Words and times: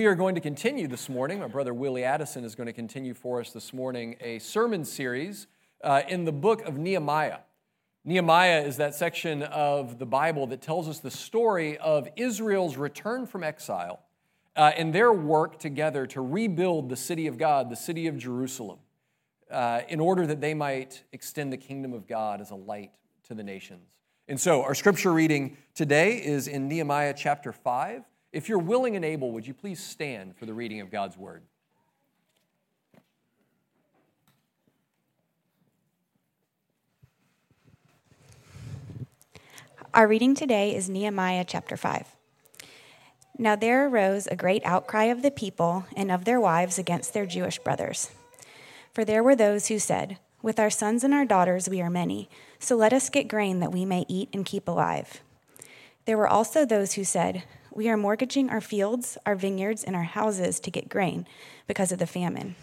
We 0.00 0.06
are 0.06 0.14
going 0.14 0.34
to 0.34 0.40
continue 0.40 0.88
this 0.88 1.10
morning. 1.10 1.40
My 1.40 1.46
brother 1.46 1.74
Willie 1.74 2.04
Addison 2.04 2.42
is 2.42 2.54
going 2.54 2.68
to 2.68 2.72
continue 2.72 3.12
for 3.12 3.38
us 3.38 3.50
this 3.50 3.74
morning 3.74 4.16
a 4.22 4.38
sermon 4.38 4.82
series 4.86 5.46
uh, 5.84 6.00
in 6.08 6.24
the 6.24 6.32
book 6.32 6.62
of 6.62 6.78
Nehemiah. 6.78 7.40
Nehemiah 8.06 8.62
is 8.62 8.78
that 8.78 8.94
section 8.94 9.42
of 9.42 9.98
the 9.98 10.06
Bible 10.06 10.46
that 10.46 10.62
tells 10.62 10.88
us 10.88 11.00
the 11.00 11.10
story 11.10 11.76
of 11.76 12.08
Israel's 12.16 12.78
return 12.78 13.26
from 13.26 13.44
exile 13.44 14.00
uh, 14.56 14.72
and 14.74 14.94
their 14.94 15.12
work 15.12 15.58
together 15.58 16.06
to 16.06 16.22
rebuild 16.22 16.88
the 16.88 16.96
city 16.96 17.26
of 17.26 17.36
God, 17.36 17.68
the 17.68 17.76
city 17.76 18.06
of 18.06 18.16
Jerusalem, 18.16 18.78
uh, 19.50 19.82
in 19.90 20.00
order 20.00 20.26
that 20.26 20.40
they 20.40 20.54
might 20.54 21.04
extend 21.12 21.52
the 21.52 21.58
kingdom 21.58 21.92
of 21.92 22.06
God 22.06 22.40
as 22.40 22.50
a 22.52 22.56
light 22.56 22.92
to 23.24 23.34
the 23.34 23.44
nations. 23.44 23.90
And 24.28 24.40
so, 24.40 24.62
our 24.62 24.74
scripture 24.74 25.12
reading 25.12 25.58
today 25.74 26.24
is 26.24 26.48
in 26.48 26.68
Nehemiah 26.68 27.12
chapter 27.14 27.52
5 27.52 28.02
if 28.32 28.48
you're 28.48 28.58
willing 28.58 28.96
and 28.96 29.04
able, 29.04 29.32
would 29.32 29.46
you 29.46 29.54
please 29.54 29.82
stand 29.82 30.36
for 30.36 30.46
the 30.46 30.54
reading 30.54 30.80
of 30.80 30.90
God's 30.90 31.16
word? 31.16 31.42
Our 39.92 40.06
reading 40.06 40.36
today 40.36 40.76
is 40.76 40.88
Nehemiah 40.88 41.44
chapter 41.44 41.76
5. 41.76 42.14
Now 43.36 43.56
there 43.56 43.88
arose 43.88 44.28
a 44.28 44.36
great 44.36 44.62
outcry 44.64 45.04
of 45.04 45.22
the 45.22 45.32
people 45.32 45.84
and 45.96 46.12
of 46.12 46.24
their 46.24 46.40
wives 46.40 46.78
against 46.78 47.12
their 47.12 47.26
Jewish 47.26 47.58
brothers. 47.58 48.10
For 48.92 49.04
there 49.04 49.24
were 49.24 49.34
those 49.34 49.66
who 49.66 49.80
said, 49.80 50.18
With 50.42 50.60
our 50.60 50.70
sons 50.70 51.02
and 51.02 51.12
our 51.12 51.24
daughters 51.24 51.68
we 51.68 51.80
are 51.80 51.90
many, 51.90 52.28
so 52.60 52.76
let 52.76 52.92
us 52.92 53.10
get 53.10 53.26
grain 53.26 53.58
that 53.58 53.72
we 53.72 53.84
may 53.84 54.04
eat 54.08 54.28
and 54.32 54.46
keep 54.46 54.68
alive. 54.68 55.22
There 56.04 56.18
were 56.18 56.28
also 56.28 56.64
those 56.64 56.92
who 56.92 57.02
said, 57.02 57.42
we 57.72 57.88
are 57.88 57.96
mortgaging 57.96 58.50
our 58.50 58.60
fields, 58.60 59.16
our 59.24 59.34
vineyards, 59.36 59.84
and 59.84 59.94
our 59.94 60.04
houses 60.04 60.60
to 60.60 60.70
get 60.70 60.88
grain 60.88 61.26
because 61.66 61.92
of 61.92 61.98
the 61.98 62.06
famine. 62.06 62.56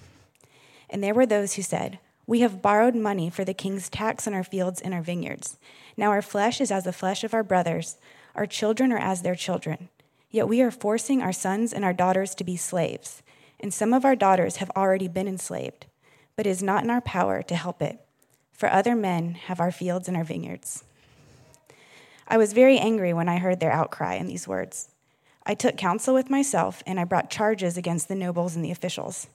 And 0.90 1.04
there 1.04 1.14
were 1.14 1.26
those 1.26 1.54
who 1.54 1.62
said, 1.62 2.00
We 2.26 2.42
have 2.42 2.62
borrowed 2.62 2.96
money 2.96 3.30
for 3.30 3.46
the 3.46 3.54
king's 3.54 3.90
tax 3.90 4.28
on 4.28 4.34
our 4.34 4.44
fields 4.44 4.82
and 4.82 4.94
our 4.94 5.02
vineyards. 5.02 5.58
Now 5.96 6.12
our 6.12 6.22
flesh 6.22 6.62
is 6.62 6.72
as 6.72 6.84
the 6.84 6.94
flesh 6.94 7.24
of 7.24 7.34
our 7.34 7.44
brothers, 7.44 7.98
our 8.36 8.46
children 8.46 8.92
are 8.92 9.00
as 9.00 9.22
their 9.22 9.36
children. 9.36 9.90
Yet 10.30 10.48
we 10.48 10.62
are 10.62 10.72
forcing 10.72 11.22
our 11.22 11.34
sons 11.34 11.74
and 11.74 11.84
our 11.84 11.94
daughters 11.94 12.36
to 12.36 12.44
be 12.44 12.58
slaves. 12.58 13.24
And 13.60 13.74
some 13.74 13.94
of 13.94 14.06
our 14.06 14.16
daughters 14.16 14.58
have 14.58 14.72
already 14.76 15.08
been 15.08 15.28
enslaved, 15.28 15.88
but 16.36 16.46
it 16.46 16.50
is 16.50 16.62
not 16.62 16.84
in 16.84 16.90
our 16.90 17.02
power 17.02 17.42
to 17.42 17.56
help 17.56 17.82
it, 17.82 18.00
for 18.52 18.70
other 18.70 18.96
men 18.96 19.34
have 19.34 19.60
our 19.60 19.72
fields 19.72 20.08
and 20.08 20.16
our 20.16 20.24
vineyards. 20.24 20.84
I 22.28 22.38
was 22.38 22.54
very 22.54 22.78
angry 22.78 23.14
when 23.14 23.30
I 23.30 23.38
heard 23.38 23.60
their 23.60 23.72
outcry 23.72 24.16
and 24.16 24.30
these 24.30 24.48
words. 24.48 24.90
I 25.50 25.54
took 25.54 25.78
counsel 25.78 26.14
with 26.14 26.30
myself, 26.30 26.84
and 26.86 27.00
I 27.00 27.06
brought 27.06 27.30
charges 27.30 27.78
against 27.78 28.10
the 28.10 28.16
nobles 28.16 28.58
and 28.58 28.66
the 28.66 28.72
officials. 28.72 29.28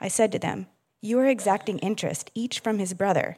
I 0.00 0.06
said 0.06 0.30
to 0.30 0.38
them, 0.38 0.68
You 1.00 1.18
are 1.18 1.26
exacting 1.26 1.80
interest, 1.80 2.30
each 2.36 2.60
from 2.60 2.78
his 2.78 2.94
brother. 2.94 3.36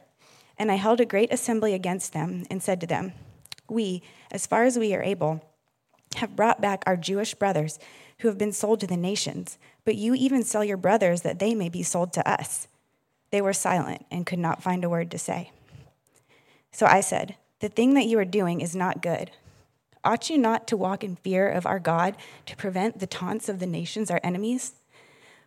And 0.55 0.71
I 0.71 0.75
held 0.75 1.01
a 1.01 1.05
great 1.05 1.33
assembly 1.33 1.73
against 1.73 2.13
them, 2.13 2.45
and 2.51 2.61
said 2.61 2.79
to 2.81 2.87
them, 2.87 3.13
We, 3.67 4.03
as 4.29 4.45
far 4.45 4.63
as 4.63 4.77
we 4.77 4.93
are 4.93 5.01
able, 5.01 5.43
have 6.17 6.35
brought 6.35 6.61
back 6.61 6.83
our 6.85 6.95
Jewish 6.95 7.33
brothers 7.33 7.79
who 8.19 8.27
have 8.27 8.37
been 8.37 8.53
sold 8.53 8.79
to 8.81 8.87
the 8.87 8.95
nations, 8.95 9.57
but 9.83 9.95
you 9.95 10.13
even 10.13 10.43
sell 10.43 10.63
your 10.63 10.77
brothers 10.77 11.23
that 11.23 11.39
they 11.39 11.55
may 11.55 11.67
be 11.67 11.81
sold 11.81 12.13
to 12.13 12.29
us. 12.29 12.67
They 13.31 13.41
were 13.41 13.53
silent 13.53 14.05
and 14.11 14.27
could 14.27 14.37
not 14.37 14.61
find 14.61 14.83
a 14.83 14.89
word 14.89 15.09
to 15.09 15.17
say. 15.17 15.51
So 16.71 16.85
I 16.85 17.01
said, 17.01 17.37
The 17.59 17.69
thing 17.69 17.95
that 17.95 18.05
you 18.05 18.19
are 18.19 18.25
doing 18.25 18.61
is 18.61 18.75
not 18.75 19.01
good. 19.01 19.31
Ought 20.05 20.29
you 20.29 20.37
not 20.37 20.67
to 20.67 20.77
walk 20.77 21.03
in 21.03 21.15
fear 21.15 21.49
of 21.49 21.65
our 21.65 21.79
God 21.79 22.17
to 22.45 22.57
prevent 22.57 22.99
the 22.99 23.07
taunts 23.07 23.47
of 23.47 23.59
the 23.59 23.65
nations, 23.65 24.11
our 24.11 24.19
enemies? 24.23 24.73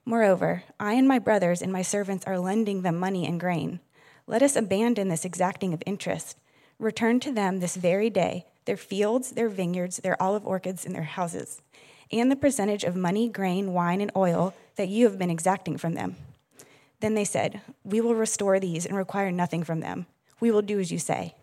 Moreover, 0.06 0.62
I 0.80 0.94
and 0.94 1.06
my 1.06 1.18
brothers 1.18 1.60
and 1.60 1.72
my 1.72 1.82
servants 1.82 2.24
are 2.26 2.38
lending 2.38 2.82
them 2.82 2.96
money 2.98 3.26
and 3.26 3.38
grain. 3.38 3.80
Let 4.26 4.42
us 4.42 4.56
abandon 4.56 5.08
this 5.08 5.24
exacting 5.24 5.74
of 5.74 5.82
interest. 5.84 6.38
Return 6.78 7.20
to 7.20 7.32
them 7.32 7.60
this 7.60 7.76
very 7.76 8.08
day 8.10 8.46
their 8.64 8.76
fields, 8.76 9.30
their 9.30 9.48
vineyards, 9.48 9.98
their 9.98 10.20
olive 10.20 10.44
orchards, 10.44 10.84
and 10.84 10.94
their 10.94 11.04
houses, 11.04 11.62
and 12.10 12.30
the 12.30 12.36
percentage 12.36 12.82
of 12.82 12.96
money, 12.96 13.28
grain, 13.28 13.72
wine, 13.72 14.00
and 14.00 14.10
oil 14.16 14.54
that 14.74 14.88
you 14.88 15.04
have 15.04 15.18
been 15.18 15.30
exacting 15.30 15.76
from 15.76 15.94
them. 15.94 16.16
Then 17.00 17.14
they 17.14 17.24
said, 17.24 17.60
We 17.84 18.00
will 18.00 18.14
restore 18.14 18.58
these 18.58 18.84
and 18.84 18.96
require 18.96 19.30
nothing 19.30 19.62
from 19.62 19.80
them. 19.80 20.06
We 20.40 20.50
will 20.50 20.62
do 20.62 20.80
as 20.80 20.90
you 20.90 20.98
say. 20.98 21.34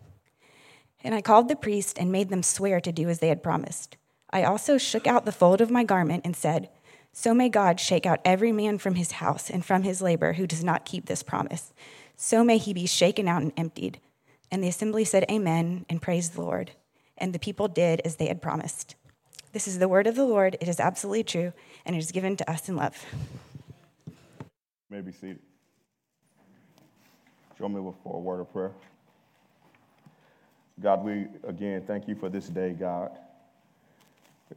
And 1.04 1.14
I 1.14 1.20
called 1.20 1.48
the 1.48 1.54
priest 1.54 1.98
and 1.98 2.10
made 2.10 2.30
them 2.30 2.42
swear 2.42 2.80
to 2.80 2.90
do 2.90 3.10
as 3.10 3.18
they 3.18 3.28
had 3.28 3.42
promised. 3.42 3.98
I 4.30 4.42
also 4.42 4.78
shook 4.78 5.06
out 5.06 5.26
the 5.26 5.32
fold 5.32 5.60
of 5.60 5.70
my 5.70 5.84
garment 5.84 6.22
and 6.24 6.34
said, 6.34 6.70
So 7.12 7.34
may 7.34 7.50
God 7.50 7.78
shake 7.78 8.06
out 8.06 8.20
every 8.24 8.50
man 8.50 8.78
from 8.78 8.94
his 8.94 9.12
house 9.12 9.50
and 9.50 9.64
from 9.64 9.82
his 9.82 10.00
labor 10.00 10.32
who 10.32 10.46
does 10.46 10.64
not 10.64 10.86
keep 10.86 11.04
this 11.04 11.22
promise. 11.22 11.74
So 12.16 12.42
may 12.42 12.56
he 12.56 12.72
be 12.72 12.86
shaken 12.86 13.28
out 13.28 13.42
and 13.42 13.52
emptied. 13.56 14.00
And 14.50 14.64
the 14.64 14.68
assembly 14.68 15.04
said, 15.04 15.26
Amen, 15.30 15.84
and 15.90 16.00
praised 16.00 16.34
the 16.34 16.42
Lord. 16.42 16.70
And 17.18 17.32
the 17.32 17.38
people 17.38 17.68
did 17.68 18.00
as 18.04 18.16
they 18.16 18.26
had 18.26 18.40
promised. 18.40 18.96
This 19.52 19.68
is 19.68 19.78
the 19.78 19.88
word 19.88 20.06
of 20.06 20.16
the 20.16 20.24
Lord. 20.24 20.56
It 20.60 20.68
is 20.68 20.80
absolutely 20.80 21.22
true, 21.22 21.52
and 21.84 21.94
it 21.94 21.98
is 22.00 22.10
given 22.10 22.36
to 22.38 22.50
us 22.50 22.68
in 22.68 22.76
love. 22.76 23.04
May 24.90 25.00
be 25.00 25.12
seated. 25.12 25.38
Join 27.58 27.72
me 27.72 27.92
for 28.02 28.16
a 28.16 28.18
word 28.18 28.40
of 28.40 28.52
prayer. 28.52 28.72
God, 30.80 31.04
we 31.04 31.26
again 31.46 31.82
thank 31.86 32.08
you 32.08 32.14
for 32.14 32.28
this 32.28 32.48
day, 32.48 32.72
God. 32.72 33.10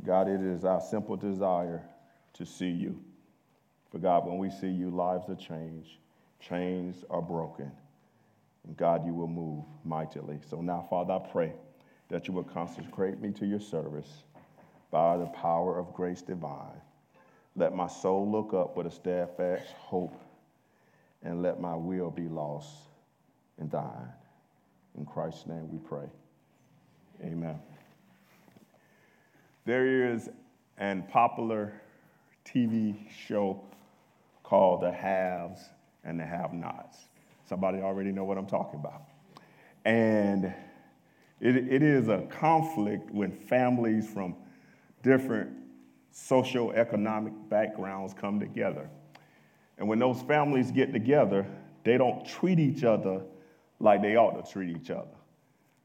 God, 0.05 0.27
it 0.27 0.41
is 0.41 0.65
our 0.65 0.81
simple 0.81 1.15
desire 1.15 1.81
to 2.33 2.45
see 2.45 2.69
you. 2.69 2.99
For 3.91 3.99
God, 3.99 4.25
when 4.25 4.37
we 4.37 4.49
see 4.49 4.67
you, 4.67 4.89
lives 4.89 5.29
are 5.29 5.35
changed, 5.35 5.97
chains 6.39 7.03
are 7.09 7.21
broken. 7.21 7.71
And 8.65 8.75
God, 8.77 9.05
you 9.05 9.13
will 9.13 9.27
move 9.27 9.63
mightily. 9.85 10.39
So 10.49 10.61
now, 10.61 10.85
Father, 10.89 11.13
I 11.13 11.19
pray 11.19 11.53
that 12.09 12.27
you 12.27 12.33
will 12.33 12.43
consecrate 12.43 13.19
me 13.19 13.31
to 13.31 13.45
your 13.45 13.59
service 13.59 14.23
by 14.91 15.17
the 15.17 15.25
power 15.27 15.79
of 15.79 15.93
grace 15.93 16.21
divine. 16.21 16.81
Let 17.55 17.73
my 17.73 17.87
soul 17.87 18.29
look 18.29 18.53
up 18.53 18.77
with 18.77 18.87
a 18.87 18.91
steadfast 18.91 19.71
hope, 19.77 20.21
and 21.23 21.41
let 21.41 21.59
my 21.59 21.75
will 21.75 22.11
be 22.11 22.27
lost 22.27 22.69
in 23.59 23.69
thine. 23.69 24.13
In 24.97 25.05
Christ's 25.05 25.45
name 25.45 25.69
we 25.71 25.77
pray. 25.77 26.05
Amen. 27.23 27.59
There 29.65 30.11
is 30.11 30.29
an 30.77 31.03
popular 31.03 31.73
TV 32.45 32.95
show 33.11 33.61
called 34.43 34.81
The 34.81 34.91
Haves 34.91 35.61
and 36.03 36.19
the 36.19 36.25
Have 36.25 36.53
Nots. 36.53 36.97
Somebody 37.47 37.79
already 37.79 38.11
know 38.11 38.23
what 38.23 38.37
I'm 38.37 38.47
talking 38.47 38.79
about. 38.79 39.03
And 39.85 40.45
it, 41.39 41.55
it 41.55 41.83
is 41.83 42.07
a 42.07 42.21
conflict 42.29 43.11
when 43.11 43.31
families 43.31 44.09
from 44.09 44.35
different 45.03 45.51
socio-economic 46.11 47.33
backgrounds 47.49 48.13
come 48.13 48.39
together. 48.39 48.89
And 49.77 49.87
when 49.87 49.99
those 49.99 50.21
families 50.23 50.71
get 50.71 50.91
together, 50.91 51.45
they 51.83 51.97
don't 51.97 52.25
treat 52.25 52.59
each 52.59 52.83
other 52.83 53.21
like 53.79 54.01
they 54.01 54.15
ought 54.15 54.43
to 54.43 54.51
treat 54.51 54.75
each 54.75 54.89
other. 54.89 55.07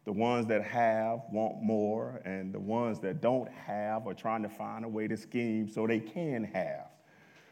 The 0.05 0.13
ones 0.13 0.47
that 0.47 0.65
have 0.65 1.21
want 1.31 1.63
more, 1.63 2.21
and 2.25 2.53
the 2.53 2.59
ones 2.59 2.99
that 3.01 3.21
don't 3.21 3.49
have 3.51 4.07
are 4.07 4.15
trying 4.15 4.43
to 4.43 4.49
find 4.49 4.85
a 4.85 4.89
way 4.89 5.07
to 5.07 5.17
scheme 5.17 5.69
so 5.69 5.87
they 5.87 6.01
can 6.01 6.45
have. 6.45 6.89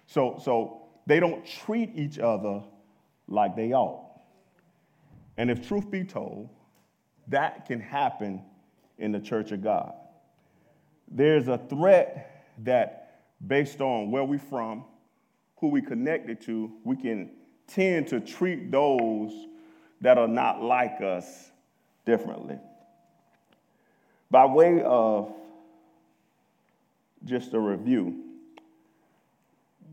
So, 0.06 0.40
so 0.42 0.88
they 1.06 1.20
don't 1.20 1.46
treat 1.46 1.90
each 1.94 2.18
other 2.18 2.62
like 3.28 3.54
they 3.54 3.72
ought. 3.72 4.20
And 5.36 5.50
if 5.50 5.66
truth 5.66 5.90
be 5.90 6.02
told, 6.02 6.50
that 7.28 7.66
can 7.66 7.80
happen 7.80 8.42
in 8.98 9.12
the 9.12 9.20
church 9.20 9.52
of 9.52 9.62
God. 9.62 9.94
There's 11.08 11.46
a 11.48 11.58
threat 11.58 12.46
that, 12.64 13.22
based 13.46 13.80
on 13.80 14.10
where 14.10 14.24
we're 14.24 14.38
from, 14.38 14.84
who 15.56 15.68
we 15.68 15.82
connected 15.82 16.40
to, 16.42 16.72
we 16.84 16.96
can 16.96 17.30
tend 17.68 18.08
to 18.08 18.18
treat 18.18 18.72
those 18.72 19.32
that 20.00 20.18
are 20.18 20.28
not 20.28 20.62
like 20.62 21.00
us 21.00 21.50
differently. 22.04 22.58
By 24.30 24.46
way 24.46 24.82
of 24.82 25.32
just 27.24 27.52
a 27.52 27.60
review, 27.60 28.24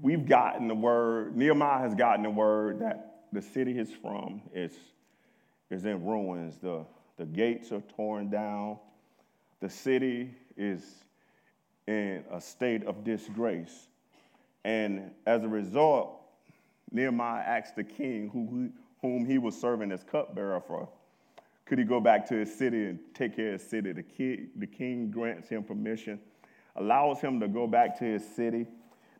we've 0.01 0.27
gotten 0.27 0.68
the 0.68 0.75
word, 0.75 1.36
Nehemiah 1.36 1.80
has 1.80 1.95
gotten 1.95 2.24
the 2.24 2.30
word 2.30 2.80
that 2.80 3.24
the 3.33 3.42
city 3.42 3.74
he's 3.74 3.92
from 3.92 4.42
is, 4.54 4.71
is 5.69 5.86
in 5.86 6.06
ruins. 6.06 6.57
The, 6.62 6.86
the 7.18 7.25
gates 7.25 7.71
are 7.71 7.81
torn 7.95 8.30
down. 8.30 8.77
The 9.60 9.69
city 9.69 10.31
is 10.56 10.83
in 11.88 12.24
a 12.31 12.39
state 12.39 12.86
of 12.86 13.03
disgrace. 13.03 13.88
And 14.63 15.12
as 15.25 15.44
a 15.44 15.48
result, 15.48 16.21
Nehemiah 16.92 17.44
asked 17.44 17.75
the 17.75 17.83
king, 17.83 18.30
who, 18.30 18.69
whom 19.02 19.26
he 19.26 19.38
was 19.38 19.60
serving 19.60 19.92
as 19.92 20.04
cupbearer 20.04 20.62
for, 20.62 20.90
could 21.66 21.80
he 21.80 21.84
go 21.84 22.00
back 22.00 22.28
to 22.30 22.36
his 22.36 22.54
city 22.54 22.86
and 22.86 23.00
take 23.14 23.36
care 23.36 23.54
of 23.54 23.62
his 23.62 23.70
city? 23.70 23.92
The 23.92 24.04
king, 24.04 24.50
the 24.56 24.68
king 24.68 25.12
grants 25.12 25.50
him 25.50 25.64
permission, 25.64 26.20
allows 26.76 27.20
him 27.20 27.40
to 27.42 27.48
go 27.48 27.68
back 27.68 27.98
to 28.00 28.06
his 28.06 28.26
city. 28.36 28.66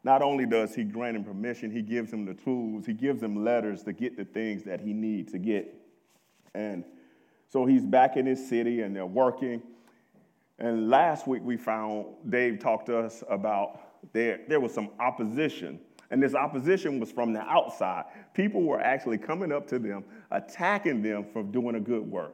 Not 0.04 0.22
only 0.22 0.46
does 0.46 0.74
he 0.74 0.84
grant 0.84 1.18
him 1.18 1.24
permission, 1.24 1.70
he 1.70 1.82
gives 1.82 2.12
him 2.12 2.26
the 2.26 2.34
tools, 2.34 2.86
he 2.86 2.94
gives 2.94 3.22
him 3.22 3.44
letters 3.44 3.84
to 3.84 3.94
get 3.94 4.16
the 4.16 4.24
things 4.24 4.64
that 4.64 4.80
he 4.80 4.94
needs 4.94 5.34
to 5.34 5.40
get. 5.40 5.76
And 6.54 6.86
so 7.50 7.66
he's 7.66 7.86
back 7.86 8.16
in 8.16 8.26
his 8.26 8.48
city 8.48 8.82
and 8.82 8.96
they're 8.96 9.06
working. 9.06 9.62
And 10.60 10.90
last 10.90 11.28
week 11.28 11.42
we 11.44 11.58
found 11.58 12.06
Dave 12.30 12.60
talked 12.60 12.86
to 12.88 12.98
us 12.98 13.24
about 13.30 14.14
there, 14.14 14.40
there 14.48 14.60
was 14.60 14.74
some 14.74 14.90
opposition 15.00 15.80
and 16.10 16.24
this 16.24 16.34
opposition 16.34 17.00
was 17.00 17.12
from 17.12 17.34
the 17.34 17.42
outside. 17.42 18.06
People 18.34 18.64
were 18.64 18.80
actually 18.80 19.18
coming 19.18 19.52
up 19.52 19.68
to 19.68 19.80
them, 19.80 20.04
attacking 20.32 21.02
them 21.02 21.26
for 21.34 21.44
doing 21.44 21.76
a 21.76 21.80
good 21.80 22.10
work. 22.10 22.34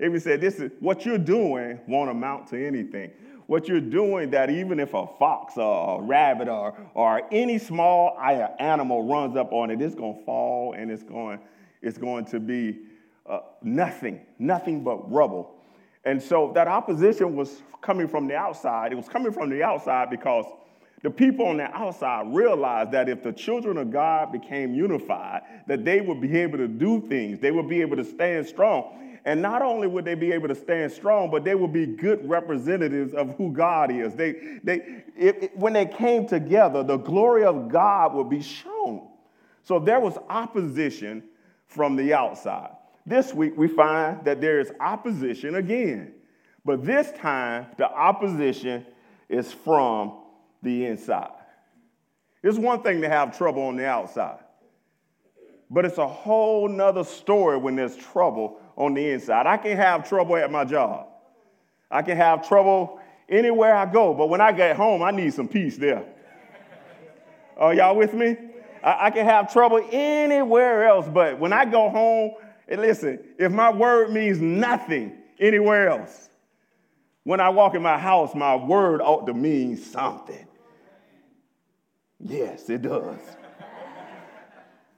Even 0.00 0.20
said, 0.20 0.40
This 0.40 0.56
is 0.60 0.72
what 0.80 1.06
you're 1.06 1.18
doing 1.18 1.80
won't 1.86 2.10
amount 2.10 2.48
to 2.48 2.66
anything. 2.66 3.10
What 3.46 3.68
you're 3.68 3.80
doing, 3.80 4.30
that 4.30 4.48
even 4.48 4.80
if 4.80 4.94
a 4.94 5.06
fox 5.18 5.58
or 5.58 6.00
a 6.00 6.02
rabbit 6.02 6.48
or, 6.48 6.74
or 6.94 7.22
any 7.30 7.58
small 7.58 8.18
animal 8.58 9.06
runs 9.06 9.36
up 9.36 9.52
on 9.52 9.70
it, 9.70 9.82
it's 9.82 9.94
going 9.94 10.18
to 10.18 10.24
fall 10.24 10.72
and 10.72 10.90
it's 10.90 11.02
going, 11.02 11.38
it's 11.82 11.98
going 11.98 12.24
to 12.26 12.40
be 12.40 12.78
uh, 13.28 13.40
nothing, 13.62 14.20
nothing 14.38 14.82
but 14.82 15.10
rubble. 15.10 15.56
And 16.06 16.22
so 16.22 16.52
that 16.54 16.68
opposition 16.68 17.36
was 17.36 17.62
coming 17.82 18.08
from 18.08 18.26
the 18.26 18.34
outside. 18.34 18.92
It 18.92 18.96
was 18.96 19.08
coming 19.08 19.32
from 19.32 19.50
the 19.50 19.62
outside 19.62 20.08
because 20.08 20.46
the 21.04 21.10
people 21.10 21.44
on 21.44 21.58
the 21.58 21.70
outside 21.76 22.34
realized 22.34 22.90
that 22.92 23.10
if 23.10 23.22
the 23.22 23.30
children 23.30 23.76
of 23.76 23.90
God 23.90 24.32
became 24.32 24.74
unified, 24.74 25.42
that 25.66 25.84
they 25.84 26.00
would 26.00 26.18
be 26.18 26.34
able 26.38 26.56
to 26.56 26.66
do 26.66 27.06
things, 27.06 27.38
they 27.38 27.50
would 27.50 27.68
be 27.68 27.82
able 27.82 27.96
to 27.96 28.04
stand 28.04 28.46
strong. 28.46 29.18
And 29.26 29.42
not 29.42 29.60
only 29.60 29.86
would 29.86 30.06
they 30.06 30.14
be 30.14 30.32
able 30.32 30.48
to 30.48 30.54
stand 30.54 30.90
strong, 30.92 31.30
but 31.30 31.44
they 31.44 31.54
would 31.54 31.74
be 31.74 31.84
good 31.84 32.26
representatives 32.26 33.12
of 33.12 33.36
who 33.36 33.52
God 33.52 33.90
is. 33.90 34.14
They, 34.14 34.32
they, 34.62 35.02
it, 35.14 35.42
it, 35.42 35.56
when 35.58 35.74
they 35.74 35.84
came 35.84 36.26
together, 36.26 36.82
the 36.82 36.96
glory 36.96 37.44
of 37.44 37.68
God 37.68 38.14
would 38.14 38.30
be 38.30 38.40
shown. 38.40 39.06
So 39.62 39.78
there 39.78 40.00
was 40.00 40.16
opposition 40.30 41.24
from 41.66 41.96
the 41.96 42.14
outside. 42.14 42.70
This 43.04 43.34
week, 43.34 43.52
we 43.58 43.68
find 43.68 44.24
that 44.24 44.40
there 44.40 44.58
is 44.58 44.72
opposition 44.80 45.56
again. 45.56 46.14
But 46.64 46.82
this 46.82 47.12
time, 47.18 47.66
the 47.76 47.90
opposition 47.90 48.86
is 49.28 49.52
from 49.52 50.23
the 50.64 50.86
inside. 50.86 51.30
It's 52.42 52.58
one 52.58 52.82
thing 52.82 53.00
to 53.02 53.08
have 53.08 53.36
trouble 53.36 53.62
on 53.62 53.76
the 53.76 53.86
outside, 53.86 54.40
but 55.70 55.84
it's 55.84 55.98
a 55.98 56.06
whole 56.06 56.68
nother 56.68 57.04
story 57.04 57.56
when 57.56 57.76
there's 57.76 57.96
trouble 57.96 58.60
on 58.76 58.94
the 58.94 59.10
inside. 59.10 59.46
I 59.46 59.56
can 59.56 59.76
have 59.76 60.08
trouble 60.08 60.36
at 60.36 60.50
my 60.50 60.64
job, 60.64 61.06
I 61.90 62.02
can 62.02 62.16
have 62.16 62.46
trouble 62.46 63.00
anywhere 63.28 63.74
I 63.74 63.86
go, 63.86 64.12
but 64.12 64.28
when 64.28 64.40
I 64.40 64.52
get 64.52 64.76
home, 64.76 65.02
I 65.02 65.10
need 65.10 65.32
some 65.32 65.48
peace 65.48 65.76
there. 65.76 66.04
Are 67.56 67.72
y'all 67.72 67.96
with 67.96 68.12
me? 68.12 68.36
I, 68.82 69.06
I 69.06 69.10
can 69.10 69.24
have 69.24 69.52
trouble 69.52 69.86
anywhere 69.90 70.86
else, 70.86 71.08
but 71.08 71.38
when 71.38 71.52
I 71.52 71.64
go 71.64 71.88
home, 71.88 72.32
and 72.68 72.80
listen, 72.80 73.20
if 73.38 73.52
my 73.52 73.70
word 73.70 74.10
means 74.10 74.40
nothing 74.40 75.16
anywhere 75.38 75.88
else, 75.88 76.28
when 77.22 77.40
I 77.40 77.48
walk 77.48 77.74
in 77.74 77.82
my 77.82 77.98
house, 77.98 78.34
my 78.34 78.54
word 78.54 79.00
ought 79.00 79.26
to 79.26 79.34
mean 79.34 79.76
something. 79.76 80.46
Yes, 82.24 82.70
it 82.70 82.82
does. 82.82 83.18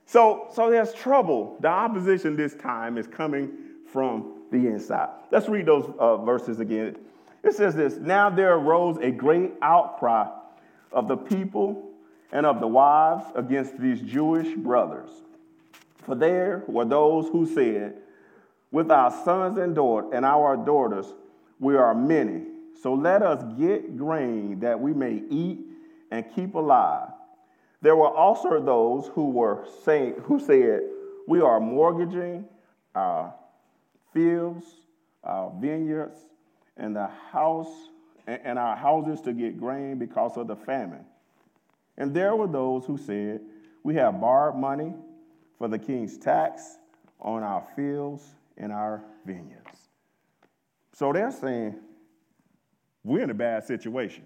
so, 0.06 0.48
so 0.54 0.70
there's 0.70 0.94
trouble. 0.94 1.56
The 1.60 1.68
opposition 1.68 2.36
this 2.36 2.54
time 2.54 2.96
is 2.96 3.06
coming 3.08 3.50
from 3.92 4.42
the 4.52 4.68
inside. 4.68 5.08
Let's 5.32 5.48
read 5.48 5.66
those 5.66 5.92
uh, 5.98 6.18
verses 6.18 6.60
again. 6.60 6.96
It 7.42 7.54
says 7.54 7.74
this 7.74 7.96
Now 7.96 8.30
there 8.30 8.54
arose 8.54 8.98
a 8.98 9.10
great 9.10 9.52
outcry 9.60 10.28
of 10.92 11.08
the 11.08 11.16
people 11.16 11.90
and 12.30 12.46
of 12.46 12.60
the 12.60 12.66
wives 12.66 13.24
against 13.34 13.78
these 13.78 14.00
Jewish 14.00 14.54
brothers. 14.54 15.10
For 16.04 16.14
there 16.14 16.62
were 16.68 16.84
those 16.84 17.28
who 17.28 17.46
said, 17.46 17.96
With 18.70 18.90
our 18.92 19.10
sons 19.24 19.58
and 19.58 19.74
daughters 19.74 20.12
and 20.14 20.24
our 20.24 20.56
daughters, 20.56 21.06
we 21.58 21.76
are 21.76 21.94
many. 21.94 22.42
So 22.82 22.94
let 22.94 23.22
us 23.22 23.42
get 23.58 23.96
grain 23.96 24.60
that 24.60 24.78
we 24.78 24.92
may 24.92 25.22
eat 25.28 25.60
and 26.10 26.24
keep 26.34 26.54
alive. 26.54 27.08
There 27.86 27.94
were 27.94 28.10
also 28.10 28.60
those 28.60 29.06
who 29.14 29.30
were 29.30 29.64
saying, 29.84 30.14
who 30.24 30.40
said, 30.40 30.80
We 31.28 31.40
are 31.40 31.60
mortgaging 31.60 32.44
our 32.96 33.32
fields, 34.12 34.66
our 35.22 35.52
vineyards, 35.60 36.18
and 36.76 36.96
the 36.96 37.06
house 37.30 37.70
and 38.26 38.58
our 38.58 38.74
houses 38.74 39.20
to 39.20 39.32
get 39.32 39.60
grain 39.60 40.00
because 40.00 40.36
of 40.36 40.48
the 40.48 40.56
famine. 40.56 41.04
And 41.96 42.12
there 42.12 42.34
were 42.34 42.48
those 42.48 42.84
who 42.86 42.98
said, 42.98 43.42
We 43.84 43.94
have 43.94 44.20
borrowed 44.20 44.56
money 44.56 44.92
for 45.56 45.68
the 45.68 45.78
king's 45.78 46.18
tax 46.18 46.78
on 47.20 47.44
our 47.44 47.68
fields 47.76 48.24
and 48.56 48.72
our 48.72 49.04
vineyards. 49.24 49.90
So 50.92 51.12
they're 51.12 51.30
saying, 51.30 51.76
We're 53.04 53.22
in 53.22 53.30
a 53.30 53.34
bad 53.34 53.62
situation. 53.62 54.24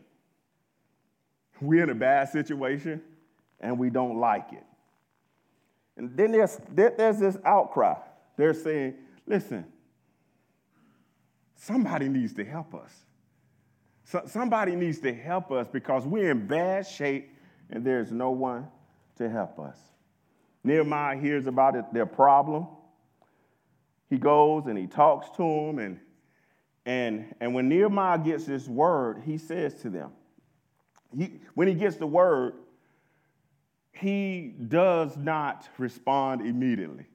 We're 1.60 1.82
in 1.82 1.90
a 1.90 1.94
bad 1.94 2.30
situation 2.30 3.02
and 3.60 3.78
we 3.78 3.90
don't 3.90 4.18
like 4.18 4.52
it. 4.52 4.64
And 5.96 6.16
then 6.16 6.32
there's, 6.32 6.58
there's 6.72 7.18
this 7.18 7.36
outcry. 7.44 7.94
They're 8.36 8.54
saying, 8.54 8.94
listen, 9.26 9.66
somebody 11.56 12.08
needs 12.08 12.32
to 12.34 12.44
help 12.44 12.74
us. 12.74 12.92
So, 14.04 14.22
somebody 14.26 14.74
needs 14.74 14.98
to 15.00 15.12
help 15.12 15.52
us 15.52 15.68
because 15.68 16.06
we're 16.06 16.30
in 16.30 16.46
bad 16.46 16.86
shape 16.86 17.36
and 17.68 17.84
there's 17.84 18.10
no 18.10 18.30
one 18.30 18.66
to 19.18 19.28
help 19.28 19.60
us. 19.60 19.76
Nehemiah 20.64 21.16
hears 21.18 21.46
about 21.46 21.76
it, 21.76 21.84
their 21.92 22.06
problem. 22.06 22.66
He 24.08 24.18
goes 24.18 24.66
and 24.66 24.76
he 24.76 24.86
talks 24.86 25.28
to 25.36 25.42
them. 25.42 25.78
And, 25.78 26.00
and, 26.84 27.34
and 27.40 27.54
when 27.54 27.68
Nehemiah 27.68 28.18
gets 28.18 28.44
this 28.44 28.66
word, 28.66 29.22
he 29.24 29.38
says 29.38 29.74
to 29.82 29.90
them, 29.90 30.10
he, 31.16 31.40
when 31.54 31.68
he 31.68 31.74
gets 31.74 31.96
the 31.96 32.06
word, 32.06 32.54
he 34.00 34.54
does 34.68 35.16
not 35.16 35.68
respond 35.76 36.40
immediately. 36.40 37.06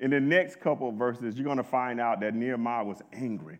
In 0.00 0.10
the 0.10 0.20
next 0.20 0.60
couple 0.60 0.88
of 0.88 0.94
verses, 0.94 1.36
you're 1.36 1.44
going 1.44 1.56
to 1.56 1.62
find 1.62 2.00
out 2.00 2.20
that 2.20 2.34
Nehemiah 2.34 2.84
was 2.84 3.02
angry. 3.12 3.58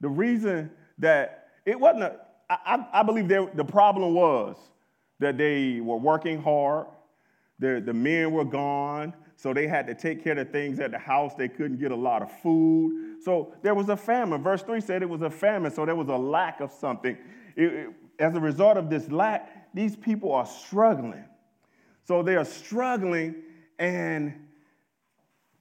The 0.00 0.08
reason 0.08 0.70
that 0.98 1.48
it 1.66 1.78
wasn't, 1.78 2.04
a, 2.04 2.16
I, 2.48 2.86
I 2.92 3.02
believe 3.02 3.28
the 3.28 3.64
problem 3.66 4.14
was 4.14 4.56
that 5.18 5.38
they 5.38 5.80
were 5.80 5.96
working 5.96 6.40
hard, 6.40 6.86
the, 7.58 7.82
the 7.84 7.92
men 7.92 8.32
were 8.32 8.44
gone, 8.44 9.12
so 9.36 9.52
they 9.52 9.66
had 9.66 9.86
to 9.86 9.94
take 9.94 10.22
care 10.22 10.38
of 10.38 10.50
things 10.50 10.80
at 10.80 10.90
the 10.90 10.98
house. 10.98 11.34
They 11.34 11.48
couldn't 11.48 11.78
get 11.78 11.90
a 11.92 11.96
lot 11.96 12.22
of 12.22 12.30
food. 12.40 13.22
So 13.22 13.54
there 13.62 13.74
was 13.74 13.88
a 13.88 13.96
famine. 13.96 14.42
Verse 14.42 14.62
3 14.62 14.80
said 14.80 15.02
it 15.02 15.08
was 15.08 15.22
a 15.22 15.30
famine, 15.30 15.70
so 15.72 15.84
there 15.86 15.96
was 15.96 16.08
a 16.08 16.16
lack 16.16 16.60
of 16.60 16.70
something. 16.72 17.16
It, 17.56 17.64
it, 17.64 17.88
as 18.18 18.34
a 18.34 18.40
result 18.40 18.76
of 18.76 18.90
this 18.90 19.10
lack, 19.10 19.74
these 19.74 19.96
people 19.96 20.32
are 20.32 20.46
struggling. 20.46 21.24
So 22.10 22.24
they 22.24 22.34
are 22.34 22.44
struggling, 22.44 23.36
and 23.78 24.34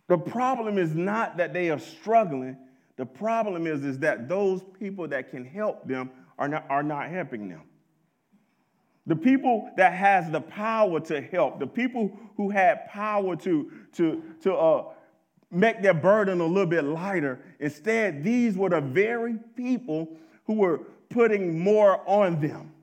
the 0.07 0.17
problem 0.17 0.79
is 0.79 0.95
not 0.95 1.37
that 1.37 1.53
they 1.53 1.69
are 1.69 1.77
struggling. 1.77 2.57
The 2.95 3.05
problem 3.05 3.67
is, 3.67 3.85
is 3.85 3.99
that 3.99 4.27
those 4.27 4.63
people 4.79 5.07
that 5.09 5.29
can 5.29 5.45
help 5.45 5.87
them 5.87 6.09
are 6.39 6.47
not, 6.47 6.65
are 6.67 6.81
not 6.81 7.09
helping 7.09 7.49
them. 7.49 7.61
The 9.05 9.15
people 9.15 9.69
that 9.77 9.93
has 9.93 10.31
the 10.31 10.41
power 10.41 10.99
to 11.01 11.21
help, 11.21 11.59
the 11.59 11.67
people 11.67 12.17
who 12.35 12.49
had 12.49 12.87
power 12.87 13.35
to, 13.35 13.71
to, 13.97 14.23
to 14.41 14.55
uh, 14.55 14.85
make 15.51 15.83
their 15.83 15.93
burden 15.93 16.41
a 16.41 16.47
little 16.47 16.65
bit 16.65 16.83
lighter, 16.83 17.41
instead, 17.59 18.23
these 18.23 18.57
were 18.57 18.71
the 18.71 18.81
very 18.81 19.35
people 19.55 20.17
who 20.45 20.55
were 20.55 20.79
putting 21.11 21.59
more 21.59 22.01
on 22.09 22.41
them. 22.41 22.73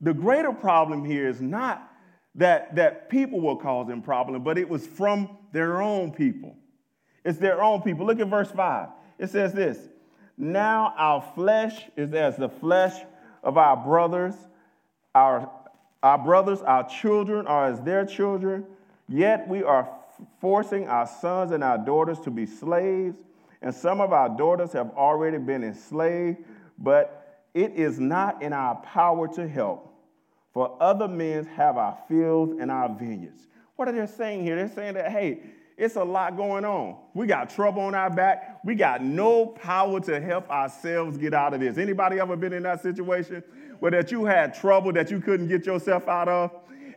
The 0.00 0.14
greater 0.14 0.52
problem 0.52 1.04
here 1.04 1.28
is 1.28 1.40
not 1.40 1.89
that, 2.36 2.74
that 2.76 3.08
people 3.10 3.40
were 3.40 3.56
causing 3.56 4.02
problem, 4.02 4.42
but 4.42 4.58
it 4.58 4.68
was 4.68 4.86
from 4.86 5.36
their 5.52 5.82
own 5.82 6.12
people. 6.12 6.56
It's 7.24 7.38
their 7.38 7.62
own 7.62 7.82
people. 7.82 8.06
Look 8.06 8.20
at 8.20 8.28
verse 8.28 8.50
5. 8.50 8.88
It 9.18 9.30
says 9.30 9.52
this 9.52 9.78
Now 10.36 10.94
our 10.96 11.20
flesh 11.34 11.82
is 11.96 12.12
as 12.14 12.36
the 12.36 12.48
flesh 12.48 12.94
of 13.42 13.58
our 13.58 13.76
brothers, 13.76 14.34
our, 15.14 15.50
our 16.02 16.18
brothers, 16.18 16.60
our 16.62 16.88
children 16.88 17.46
are 17.46 17.66
as 17.66 17.80
their 17.80 18.06
children, 18.06 18.64
yet 19.08 19.48
we 19.48 19.62
are 19.62 19.88
forcing 20.40 20.88
our 20.88 21.06
sons 21.06 21.52
and 21.52 21.64
our 21.64 21.78
daughters 21.78 22.20
to 22.20 22.30
be 22.30 22.46
slaves, 22.46 23.16
and 23.62 23.74
some 23.74 24.00
of 24.00 24.12
our 24.12 24.28
daughters 24.28 24.72
have 24.72 24.90
already 24.90 25.38
been 25.38 25.64
enslaved, 25.64 26.38
but 26.78 27.44
it 27.54 27.72
is 27.74 27.98
not 27.98 28.42
in 28.42 28.52
our 28.52 28.76
power 28.76 29.28
to 29.34 29.46
help, 29.48 29.89
for 30.52 30.76
other 30.80 31.08
men 31.08 31.44
have 31.46 31.76
our 31.76 31.98
fields 32.08 32.54
and 32.60 32.70
our 32.70 32.88
vineyards. 32.88 33.46
What 33.76 33.88
are 33.88 33.92
they 33.92 34.06
saying 34.06 34.42
here? 34.42 34.56
They're 34.56 34.68
saying 34.68 34.94
that, 34.94 35.10
hey, 35.10 35.42
it's 35.76 35.96
a 35.96 36.04
lot 36.04 36.36
going 36.36 36.64
on. 36.64 36.96
We 37.14 37.26
got 37.26 37.48
trouble 37.48 37.82
on 37.82 37.94
our 37.94 38.10
back. 38.10 38.60
We 38.64 38.74
got 38.74 39.02
no 39.02 39.46
power 39.46 39.98
to 40.00 40.20
help 40.20 40.50
ourselves 40.50 41.16
get 41.16 41.32
out 41.32 41.54
of 41.54 41.60
this. 41.60 41.78
Anybody 41.78 42.20
ever 42.20 42.36
been 42.36 42.52
in 42.52 42.64
that 42.64 42.82
situation 42.82 43.42
where 43.78 43.90
that 43.92 44.12
you 44.12 44.26
had 44.26 44.52
trouble 44.52 44.92
that 44.92 45.10
you 45.10 45.20
couldn't 45.20 45.48
get 45.48 45.64
yourself 45.64 46.06
out 46.06 46.28
of? 46.28 46.50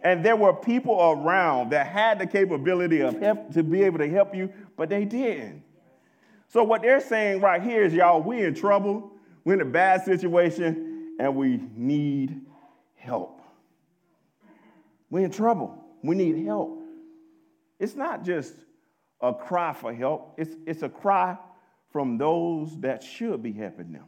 And 0.04 0.26
there 0.26 0.36
were 0.36 0.54
people 0.54 1.00
around 1.02 1.70
that 1.70 1.88
had 1.88 2.20
the 2.20 2.28
capability 2.28 3.00
of 3.00 3.18
help 3.22 3.54
to 3.54 3.64
be 3.64 3.84
able 3.84 4.00
to 4.00 4.10
help 4.10 4.36
you, 4.36 4.52
but 4.76 4.90
they 4.90 5.06
didn't. 5.06 5.64
So 6.50 6.62
what 6.64 6.82
they're 6.82 7.00
saying 7.00 7.40
right 7.40 7.62
here 7.62 7.84
is, 7.84 7.94
y'all, 7.94 8.22
we 8.22 8.44
in 8.44 8.54
trouble, 8.54 9.14
we're 9.46 9.54
in 9.54 9.62
a 9.62 9.66
bad 9.66 10.04
situation, 10.04 11.16
and 11.20 11.36
we 11.38 11.62
need 11.76 12.42
help. 12.96 13.33
We're 15.14 15.26
in 15.26 15.32
trouble. 15.32 15.78
We 16.02 16.16
need 16.16 16.44
help. 16.44 16.82
It's 17.80 17.94
not 17.94 18.24
just 18.26 18.56
a 19.22 19.32
cry 19.32 19.72
for 19.72 19.94
help, 19.94 20.34
it's, 20.40 20.56
it's 20.66 20.82
a 20.82 20.90
cry 20.90 21.38
from 21.92 22.18
those 22.18 22.76
that 22.80 23.04
should 23.04 23.44
be 23.44 23.52
helping 23.52 23.94
them. 23.94 24.06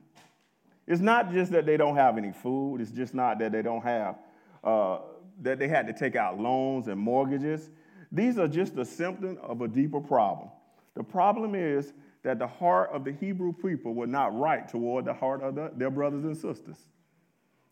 It's 0.88 1.02
not 1.02 1.32
just 1.32 1.52
that 1.52 1.68
they 1.68 1.78
don't 1.78 1.96
have 1.96 2.18
any 2.18 2.32
food, 2.32 2.82
it's 2.82 2.90
just 2.90 3.14
not 3.14 3.38
that 3.38 3.52
they 3.52 3.62
don't 3.62 3.84
have, 3.84 4.18
uh, 4.64 4.98
that 5.44 5.60
they 5.60 5.68
had 5.68 5.86
to 5.86 5.94
take 5.94 6.16
out 6.16 6.40
loans 6.40 6.88
and 6.88 7.00
mortgages. 7.00 7.70
These 8.12 8.40
are 8.40 8.48
just 8.48 8.76
a 8.76 8.84
symptom 8.84 9.38
of 9.44 9.62
a 9.62 9.68
deeper 9.68 10.02
problem. 10.02 10.50
The 10.96 11.04
problem 11.04 11.54
is 11.54 11.94
that 12.24 12.40
the 12.40 12.48
heart 12.48 12.90
of 12.92 13.06
the 13.06 13.12
Hebrew 13.12 13.54
people 13.54 13.94
were 13.94 14.08
not 14.08 14.36
right 14.36 14.68
toward 14.68 15.06
the 15.06 15.14
heart 15.14 15.44
of 15.44 15.54
the, 15.54 15.72
their 15.76 15.92
brothers 15.92 16.24
and 16.24 16.36
sisters. 16.36 16.80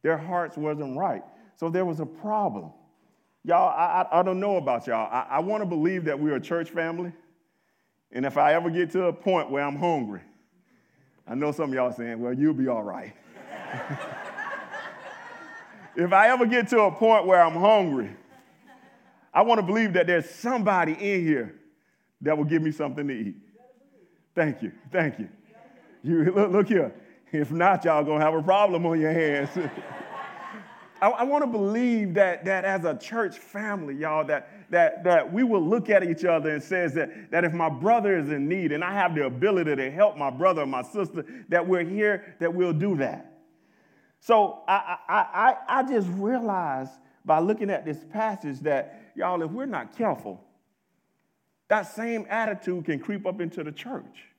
Their 0.04 0.20
hearts 0.20 0.56
wasn't 0.56 0.96
right. 0.96 1.24
So 1.56 1.72
there 1.72 1.84
was 1.84 2.00
a 2.00 2.06
problem. 2.06 2.74
Y'all, 3.46 3.70
I, 3.70 4.04
I, 4.04 4.20
I 4.20 4.24
don't 4.24 4.40
know 4.40 4.58
about 4.58 4.88
y'all. 4.88 5.10
I, 5.12 5.28
I 5.30 5.40
want 5.40 5.62
to 5.62 5.66
believe 5.66 6.06
that 6.06 6.18
we're 6.18 6.36
a 6.36 6.42
church 6.42 6.70
family. 6.70 7.12
And 8.12 8.26
if 8.26 8.38
I 8.38 8.54
ever 8.54 8.70
get 8.70 8.92
to 8.92 9.06
a 9.06 9.14
point 9.14 9.50
where 9.50 9.64
I'm 9.64 9.76
hungry, 9.76 10.22
I 11.28 11.36
know 11.36 11.52
some 11.52 11.70
of 11.70 11.76
y'all 11.76 11.92
saying, 11.92 12.20
well, 12.20 12.34
you'll 12.34 12.54
be 12.54 12.68
all 12.68 12.84
right. 12.84 13.14
if 15.96 16.14
I 16.14 16.30
ever 16.30 16.46
get 16.46 16.68
to 16.70 16.82
a 16.82 16.92
point 16.92 17.26
where 17.26 17.42
I'm 17.42 17.56
hungry, 17.56 18.16
I 19.34 19.42
want 19.42 19.60
to 19.60 19.66
believe 19.66 19.94
that 19.94 20.08
there's 20.08 20.30
somebody 20.30 20.94
in 20.94 21.26
here 21.26 21.56
that 22.22 22.38
will 22.38 22.46
give 22.46 22.62
me 22.62 22.72
something 22.72 23.08
to 23.08 23.14
eat. 23.14 23.36
Thank 24.36 24.62
you. 24.62 24.72
Thank 24.92 25.20
you. 25.20 25.30
You 26.04 26.32
look, 26.32 26.52
look 26.52 26.68
here. 26.68 26.94
If 27.32 27.52
not, 27.52 27.84
y'all 27.84 28.04
gonna 28.04 28.24
have 28.24 28.34
a 28.34 28.44
problem 28.44 28.86
on 28.86 29.00
your 29.00 29.12
hands. 29.12 29.50
I, 31.04 31.10
I 31.10 31.24
want 31.24 31.44
to 31.44 31.48
believe 31.48 32.14
that, 32.14 32.46
that 32.46 32.64
as 32.64 32.86
a 32.86 32.96
church 32.96 33.38
family, 33.38 33.94
y'all, 33.94 34.24
that, 34.28 34.50
that, 34.70 35.04
that 35.04 35.34
we 35.34 35.44
will 35.44 35.62
look 35.62 35.90
at 35.90 36.02
each 36.02 36.24
other 36.24 36.52
and 36.52 36.64
says 36.64 36.94
that, 36.94 37.30
that 37.30 37.44
if 37.44 37.52
my 37.52 37.68
brother 37.68 38.18
is 38.18 38.30
in 38.30 38.48
need 38.48 38.72
and 38.72 38.86
I 38.86 38.94
have 38.94 39.14
the 39.14 39.26
ability 39.26 39.76
to 39.76 39.92
help 39.92 40.16
my 40.16 40.30
brother 40.30 40.62
or 40.62 40.66
my 40.66 40.82
sister, 40.82 41.26
that 41.50 41.68
we're 41.68 41.84
here, 41.84 42.38
that 42.40 42.54
we'll 42.54 42.72
do 42.72 42.96
that. 42.98 43.34
So 44.22 44.62
I, 44.66 44.96
I, 45.10 45.18
I, 45.20 45.56
I 45.80 45.84
just 45.84 46.08
realized 46.12 46.94
by 47.26 47.40
looking 47.40 47.70
at 47.70 47.84
this 47.84 47.98
passage 48.14 48.62
that, 48.62 49.12
y'all, 49.14 49.44
if 49.44 49.52
we're 49.52 49.66
not 49.66 49.98
careful, 49.98 50.42
that 51.68 51.82
same 51.82 52.26
attitude 52.30 52.86
can 52.86 53.00
creep 53.00 53.26
up 53.26 53.42
into 53.42 53.62
the 53.62 53.74
church. 53.74 54.30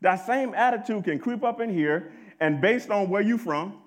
That 0.00 0.26
same 0.26 0.54
attitude 0.54 1.04
can 1.04 1.20
creep 1.20 1.44
up 1.44 1.60
in 1.60 1.72
here, 1.72 2.10
and 2.40 2.60
based 2.60 2.90
on 2.90 3.08
where 3.08 3.22
you're 3.22 3.38
from, 3.38 3.78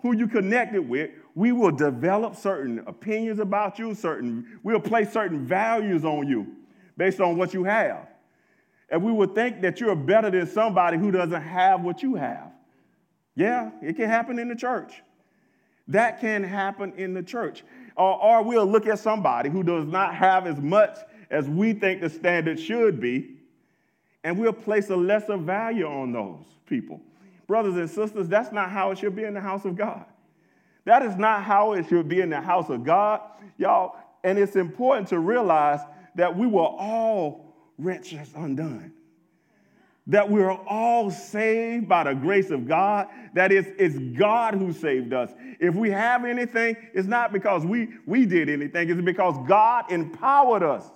who 0.00 0.16
you 0.16 0.28
connected 0.28 0.88
with, 0.88 1.10
we 1.34 1.52
will 1.52 1.72
develop 1.72 2.36
certain 2.36 2.80
opinions 2.86 3.40
about 3.40 3.78
you, 3.78 3.94
certain, 3.94 4.58
we'll 4.62 4.80
place 4.80 5.12
certain 5.12 5.44
values 5.44 6.04
on 6.04 6.28
you 6.28 6.46
based 6.96 7.20
on 7.20 7.36
what 7.36 7.52
you 7.52 7.64
have. 7.64 8.08
And 8.90 9.02
we 9.02 9.12
will 9.12 9.26
think 9.26 9.60
that 9.62 9.80
you're 9.80 9.96
better 9.96 10.30
than 10.30 10.46
somebody 10.46 10.98
who 10.98 11.10
doesn't 11.10 11.42
have 11.42 11.82
what 11.82 12.02
you 12.02 12.14
have. 12.14 12.50
Yeah, 13.34 13.70
it 13.82 13.96
can 13.96 14.08
happen 14.08 14.38
in 14.38 14.48
the 14.48 14.56
church. 14.56 15.02
That 15.88 16.20
can 16.20 16.42
happen 16.42 16.92
in 16.96 17.14
the 17.14 17.22
church. 17.22 17.64
Or, 17.96 18.20
or 18.22 18.42
we'll 18.42 18.66
look 18.66 18.86
at 18.86 18.98
somebody 18.98 19.48
who 19.48 19.62
does 19.62 19.86
not 19.86 20.14
have 20.14 20.46
as 20.46 20.58
much 20.58 20.98
as 21.30 21.48
we 21.48 21.72
think 21.72 22.00
the 22.00 22.10
standard 22.10 22.58
should 22.58 23.00
be, 23.00 23.36
and 24.24 24.38
we'll 24.38 24.52
place 24.52 24.90
a 24.90 24.96
lesser 24.96 25.36
value 25.36 25.86
on 25.86 26.12
those 26.12 26.44
people. 26.66 27.00
Brothers 27.48 27.76
and 27.76 27.88
sisters, 27.88 28.28
that's 28.28 28.52
not 28.52 28.70
how 28.70 28.92
it 28.92 28.98
should 28.98 29.16
be 29.16 29.24
in 29.24 29.34
the 29.34 29.40
house 29.40 29.64
of 29.64 29.74
God. 29.74 30.04
That 30.84 31.02
is 31.02 31.16
not 31.16 31.42
how 31.42 31.72
it 31.72 31.88
should 31.88 32.08
be 32.08 32.20
in 32.20 32.30
the 32.30 32.40
house 32.40 32.68
of 32.68 32.84
God, 32.84 33.22
y'all. 33.56 33.96
And 34.22 34.38
it's 34.38 34.54
important 34.54 35.08
to 35.08 35.18
realize 35.18 35.80
that 36.14 36.36
we 36.36 36.46
were 36.46 36.60
all 36.60 37.54
wretched 37.78 38.28
undone. 38.36 38.92
That 40.08 40.30
we're 40.30 40.52
all 40.52 41.10
saved 41.10 41.88
by 41.88 42.04
the 42.04 42.14
grace 42.14 42.50
of 42.50 42.68
God. 42.68 43.08
That 43.34 43.50
is, 43.50 43.66
it's 43.78 43.98
God 44.18 44.54
who 44.54 44.72
saved 44.72 45.14
us. 45.14 45.30
If 45.58 45.74
we 45.74 45.90
have 45.90 46.24
anything, 46.26 46.76
it's 46.92 47.08
not 47.08 47.32
because 47.32 47.64
we, 47.64 47.88
we 48.06 48.26
did 48.26 48.50
anything, 48.50 48.90
it's 48.90 49.00
because 49.00 49.36
God 49.46 49.90
empowered 49.90 50.62
us 50.62 50.90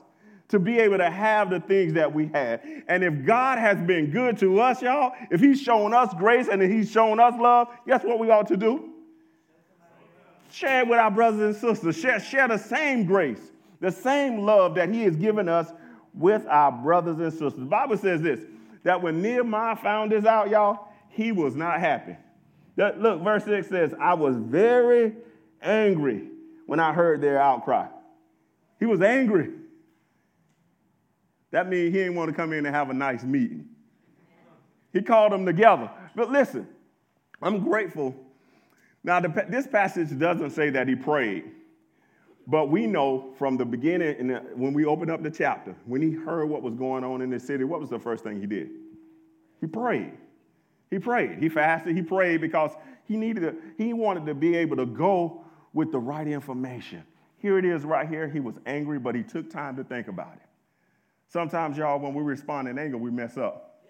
to 0.53 0.59
be 0.59 0.79
able 0.79 0.99
to 0.99 1.11
have 1.11 1.49
the 1.49 1.61
things 1.61 1.95
that 1.95 2.13
we 2.13 2.27
had. 2.27 2.61
And 2.87 3.03
if 3.03 3.25
God 3.25 3.57
has 3.57 3.81
been 3.81 4.11
good 4.11 4.37
to 4.41 4.61
us, 4.61 4.83
y'all, 4.83 5.15
if 5.31 5.41
He's 5.41 5.59
shown 5.59 5.95
us 5.95 6.13
grace 6.19 6.47
and 6.47 6.61
He's 6.61 6.91
shown 6.91 7.19
us 7.19 7.33
love, 7.41 7.69
guess 7.87 8.05
what 8.05 8.19
we 8.19 8.29
ought 8.29 8.49
to 8.49 8.59
do? 8.59 8.91
Share 10.51 10.81
it 10.81 10.89
with 10.89 10.99
our 10.99 11.11
brothers 11.11 11.41
and 11.41 11.57
sisters. 11.57 11.97
Share, 11.97 12.21
share 12.21 12.49
the 12.49 12.59
same 12.59 13.07
grace, 13.07 13.41
the 13.81 13.91
same 13.91 14.41
love 14.41 14.75
that 14.75 14.91
He 14.91 15.05
has 15.05 15.17
given 15.17 15.49
us 15.49 15.73
with 16.13 16.47
our 16.49 16.71
brothers 16.71 17.19
and 17.19 17.33
sisters. 17.33 17.55
The 17.55 17.65
Bible 17.65 17.97
says 17.97 18.21
this 18.21 18.41
that 18.83 19.01
when 19.01 19.23
Nehemiah 19.23 19.77
found 19.77 20.13
this 20.13 20.27
out, 20.27 20.51
y'all, 20.51 20.89
he 21.09 21.33
was 21.33 21.57
not 21.57 21.81
happy. 21.81 22.15
Look, 22.77 23.23
verse 23.23 23.45
6 23.45 23.69
says, 23.69 23.95
I 23.99 24.13
was 24.13 24.37
very 24.37 25.15
angry 25.63 26.29
when 26.67 26.79
I 26.79 26.93
heard 26.93 27.23
their 27.23 27.41
outcry. 27.41 27.87
He 28.79 28.85
was 28.85 29.01
angry. 29.01 29.62
That 31.53 31.69
means 31.69 31.95
he 31.95 32.01
didn't 32.01 32.17
want 32.17 32.31
to 32.31 32.35
come 32.35 32.53
in 32.53 32.67
and 32.67 32.75
have 32.75 32.91
a 32.91 32.95
nice 32.95 33.23
meeting. 33.23 33.69
He 34.93 35.01
called 35.01 35.33
them 35.33 35.47
together. 35.47 35.91
But 36.17 36.31
listen, 36.31 36.67
I'm 37.41 37.63
grateful. 37.63 38.15
Now, 39.05 39.21
the, 39.21 39.47
this 39.49 39.67
passage 39.67 40.19
doesn't 40.19 40.51
say 40.51 40.71
that 40.71 40.89
he 40.89 40.95
prayed, 40.95 41.45
but 42.47 42.71
we 42.71 42.87
know 42.87 43.33
from 43.37 43.57
the 43.57 43.65
beginning, 43.65 44.29
the, 44.29 44.37
uh, 44.39 44.41
when 44.55 44.73
we 44.73 44.85
opened 44.85 45.11
up 45.11 45.23
the 45.23 45.31
chapter, 45.31 45.75
when 45.87 46.03
he 46.03 46.13
heard 46.13 46.47
what 46.47 46.63
was 46.63 46.75
going 46.75 47.05
on 47.05 47.21
in 47.21 47.31
the 47.31 47.41
city, 47.41 47.65
what 47.65 47.81
was 47.81 47.91
the 47.91 47.99
first 47.99 48.25
thing 48.25 48.41
he 48.41 48.47
did? 48.47 48.71
He 49.61 49.67
prayed. 49.67 50.13
He 50.91 50.99
prayed. 50.99 51.39
He 51.39 51.49
fasted. 51.49 51.97
He 51.97 52.03
prayed 52.03 52.41
because 52.41 52.73
he 53.05 53.17
needed 53.17 53.41
to, 53.41 53.57
he 53.77 53.93
wanted 53.93 54.27
to 54.27 54.35
be 54.35 54.57
able 54.57 54.77
to 54.77 54.87
go 54.87 55.45
with 55.73 55.91
the 55.91 55.99
right 55.99 56.27
information. 56.27 57.03
Here 57.39 57.59
it 57.59 57.65
is 57.65 57.85
right 57.85 58.09
here. 58.09 58.29
He 58.29 58.41
was 58.41 58.55
angry, 58.67 58.99
but 58.99 59.15
he 59.15 59.23
took 59.23 59.51
time 59.51 59.77
to 59.77 59.85
think 59.85 60.09
about 60.09 60.35
it. 60.35 60.49
Sometimes, 61.33 61.79
y'all, 61.79 61.99
when 61.99 62.13
we 62.13 62.23
respond 62.23 62.69
in 62.69 62.79
anger, 62.79 62.99
we 62.99 63.11
mess 63.11 63.39
up. 63.39 63.81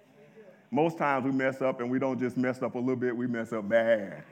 Most 0.70 0.96
times 0.96 1.24
we 1.24 1.32
mess 1.32 1.60
up 1.60 1.80
and 1.80 1.90
we 1.90 1.98
don't 1.98 2.16
just 2.16 2.36
mess 2.36 2.62
up 2.62 2.76
a 2.76 2.78
little 2.78 2.94
bit, 2.94 3.16
we 3.16 3.26
mess 3.26 3.52
up 3.52 3.68
bad. 3.68 4.22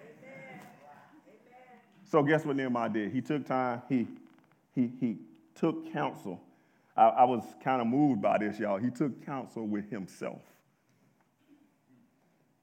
So 2.05 2.23
guess 2.23 2.45
what 2.45 2.55
Nehemiah 2.55 2.89
did? 2.89 3.13
He 3.13 3.21
took 3.21 3.45
time, 3.45 3.83
he, 3.89 4.07
he, 4.77 4.93
he 5.01 5.17
took 5.57 5.93
counsel. 5.93 6.41
I, 6.97 7.09
I 7.09 7.25
was 7.25 7.43
kind 7.65 7.81
of 7.81 7.89
moved 7.89 8.23
by 8.23 8.39
this, 8.39 8.61
y'all. 8.61 8.79
He 8.79 8.91
took 8.91 9.27
counsel 9.27 9.67
with 9.67 9.91
himself. 9.91 10.43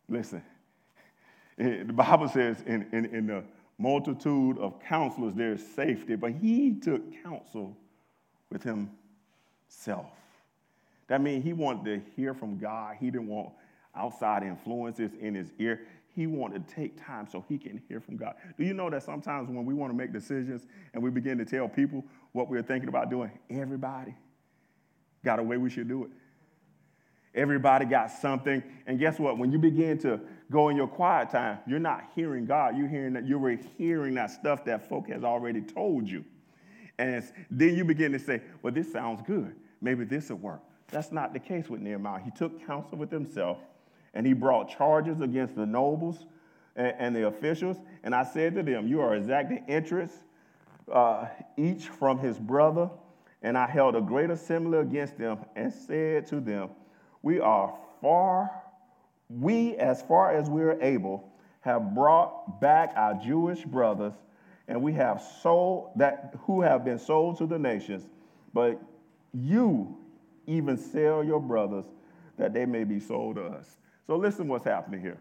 Listen, 0.07 0.41
the 1.57 1.83
Bible 1.93 2.29
says 2.29 2.63
in, 2.65 2.87
in, 2.93 3.05
in 3.07 3.27
the 3.27 3.43
multitude 3.77 4.57
of 4.59 4.79
counselors 4.79 5.33
there 5.35 5.51
is 5.51 5.75
safety, 5.75 6.15
but 6.15 6.31
he 6.31 6.79
took 6.79 7.01
counsel 7.21 7.75
with 8.49 8.63
himself. 8.63 10.07
That 11.07 11.21
means 11.21 11.43
he 11.43 11.53
wanted 11.53 11.85
to 11.85 12.11
hear 12.15 12.33
from 12.33 12.57
God. 12.57 12.97
He 12.99 13.09
didn't 13.09 13.27
want 13.27 13.49
outside 13.95 14.43
influences 14.43 15.11
in 15.19 15.33
his 15.33 15.51
ear. 15.57 15.81
He 16.15 16.27
wanted 16.27 16.67
to 16.67 16.75
take 16.75 17.03
time 17.03 17.27
so 17.31 17.45
he 17.47 17.57
can 17.57 17.81
hear 17.87 17.99
from 17.99 18.17
God. 18.17 18.35
Do 18.57 18.65
you 18.65 18.73
know 18.73 18.89
that 18.89 19.03
sometimes 19.03 19.49
when 19.49 19.65
we 19.65 19.73
want 19.73 19.91
to 19.91 19.97
make 19.97 20.11
decisions 20.11 20.65
and 20.93 21.01
we 21.01 21.09
begin 21.09 21.37
to 21.37 21.45
tell 21.45 21.67
people 21.67 22.03
what 22.31 22.49
we're 22.49 22.63
thinking 22.63 22.89
about 22.89 23.09
doing, 23.09 23.31
everybody 23.49 24.15
got 25.23 25.39
a 25.39 25.43
way 25.43 25.57
we 25.57 25.69
should 25.69 25.87
do 25.87 26.03
it. 26.05 26.09
Everybody 27.35 27.85
got 27.85 28.09
something. 28.09 28.63
And 28.87 28.97
guess 28.97 29.19
what? 29.19 29.37
When 29.37 29.51
you 29.51 29.59
begin 29.59 29.99
to 29.99 30.19
go 30.49 30.69
in 30.69 30.77
your 30.77 30.87
quiet 30.87 31.29
time, 31.29 31.59
you're 31.67 31.79
not 31.79 32.03
hearing 32.15 32.45
God. 32.45 32.75
You're 32.75 32.87
hearing 32.87 33.13
that 33.13 33.27
you're 33.27 33.59
hearing 33.77 34.15
that 34.15 34.31
stuff 34.31 34.65
that 34.65 34.89
folk 34.89 35.07
has 35.09 35.23
already 35.23 35.61
told 35.61 36.09
you. 36.09 36.25
And 36.97 37.23
then 37.51 37.75
you 37.75 37.85
begin 37.85 38.11
to 38.13 38.19
say, 38.19 38.41
well, 38.63 38.73
this 38.73 38.91
sounds 38.91 39.21
good. 39.27 39.55
Maybe 39.81 40.03
this 40.03 40.29
will 40.29 40.37
work. 40.37 40.61
That's 40.89 41.11
not 41.11 41.33
the 41.33 41.39
case 41.39 41.69
with 41.69 41.81
Nehemiah. 41.81 42.21
He 42.23 42.31
took 42.31 42.65
counsel 42.65 42.97
with 42.97 43.11
himself 43.11 43.57
and 44.13 44.25
he 44.25 44.33
brought 44.33 44.69
charges 44.69 45.21
against 45.21 45.55
the 45.55 45.65
nobles 45.65 46.25
and, 46.75 46.93
and 46.97 47.15
the 47.15 47.27
officials. 47.27 47.77
And 48.03 48.15
I 48.15 48.23
said 48.23 48.55
to 48.55 48.63
them, 48.63 48.87
You 48.87 49.01
are 49.01 49.15
exacting 49.15 49.65
interest, 49.67 50.15
uh, 50.91 51.27
each 51.57 51.87
from 51.87 52.19
his 52.19 52.37
brother. 52.37 52.89
And 53.41 53.57
I 53.57 53.67
held 53.67 53.95
a 53.95 54.01
great 54.01 54.29
assembly 54.29 54.79
against 54.79 55.17
them 55.17 55.39
and 55.55 55.71
said 55.71 56.27
to 56.27 56.39
them, 56.39 56.69
We 57.21 57.39
are 57.39 57.77
far, 58.01 58.49
we, 59.29 59.75
as 59.75 60.01
far 60.01 60.31
as 60.31 60.49
we 60.49 60.61
are 60.63 60.81
able, 60.81 61.29
have 61.61 61.93
brought 61.93 62.61
back 62.61 62.93
our 62.95 63.13
Jewish 63.15 63.63
brothers, 63.63 64.13
and 64.67 64.81
we 64.81 64.93
have 64.93 65.21
sold 65.41 65.91
that 65.97 66.33
who 66.45 66.61
have 66.61 66.85
been 66.85 66.97
sold 66.97 67.37
to 67.39 67.45
the 67.45 67.59
nations. 67.59 68.07
But 68.53 68.81
you 69.33 69.97
even 70.47 70.77
sell 70.77 71.23
your 71.23 71.39
brothers 71.39 71.85
that 72.37 72.53
they 72.53 72.65
may 72.65 72.83
be 72.83 72.99
sold 72.99 73.35
to 73.35 73.43
us. 73.43 73.77
So 74.07 74.15
listen 74.15 74.47
what's 74.47 74.63
happening 74.63 75.01
here. 75.01 75.19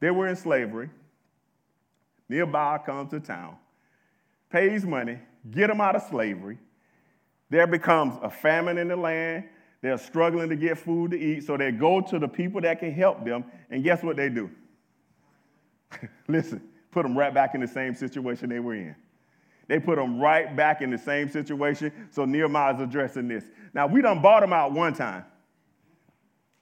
They 0.00 0.10
were 0.10 0.28
in 0.28 0.36
slavery. 0.36 0.88
Nehemiah 2.28 2.78
comes 2.78 3.10
to 3.10 3.20
town, 3.20 3.56
pays 4.50 4.84
money, 4.84 5.18
get 5.50 5.66
them 5.66 5.80
out 5.80 5.96
of 5.96 6.02
slavery. 6.02 6.58
There 7.50 7.66
becomes 7.66 8.14
a 8.22 8.30
famine 8.30 8.78
in 8.78 8.88
the 8.88 8.96
land. 8.96 9.44
They're 9.82 9.98
struggling 9.98 10.48
to 10.48 10.56
get 10.56 10.78
food 10.78 11.10
to 11.10 11.18
eat, 11.18 11.44
so 11.44 11.56
they 11.56 11.72
go 11.72 12.00
to 12.00 12.18
the 12.18 12.28
people 12.28 12.60
that 12.60 12.78
can 12.78 12.92
help 12.92 13.24
them. 13.24 13.44
And 13.70 13.82
guess 13.82 14.02
what 14.02 14.16
they 14.16 14.28
do? 14.28 14.50
Listen, 16.28 16.62
put 16.92 17.02
them 17.02 17.18
right 17.18 17.34
back 17.34 17.54
in 17.54 17.60
the 17.60 17.66
same 17.68 17.94
situation 17.94 18.48
they 18.48 18.60
were 18.60 18.74
in. 18.74 18.94
They 19.70 19.78
put 19.78 19.98
them 19.98 20.18
right 20.18 20.56
back 20.56 20.82
in 20.82 20.90
the 20.90 20.98
same 20.98 21.28
situation. 21.28 21.92
So 22.10 22.24
Nehemiah's 22.24 22.80
addressing 22.80 23.28
this. 23.28 23.44
Now, 23.72 23.86
we 23.86 24.02
done 24.02 24.20
bought 24.20 24.40
them 24.40 24.52
out 24.52 24.72
one 24.72 24.94
time. 24.94 25.24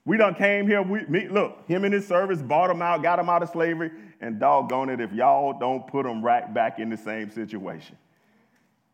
We 0.05 0.19
done 0.19 0.35
came 0.35 0.67
here. 0.67 0.83
We, 0.83 1.07
me, 1.07 1.27
look, 1.27 1.67
him 1.67 1.85
and 1.85 1.95
his 1.95 2.07
service 2.07 2.43
bought 2.43 2.69
them 2.69 2.83
out, 2.83 3.03
got 3.03 3.17
them 3.17 3.31
out 3.31 3.43
of 3.43 3.49
slavery, 3.49 3.93
and 4.21 4.39
doggone 4.39 4.91
it 4.91 5.01
if 5.01 5.11
y'all 5.15 5.59
don't 5.59 5.87
put 5.87 6.05
them 6.05 6.23
right 6.23 6.53
back 6.53 6.81
in 6.81 6.91
the 6.91 6.99
same 6.99 7.31
situation. 7.31 7.97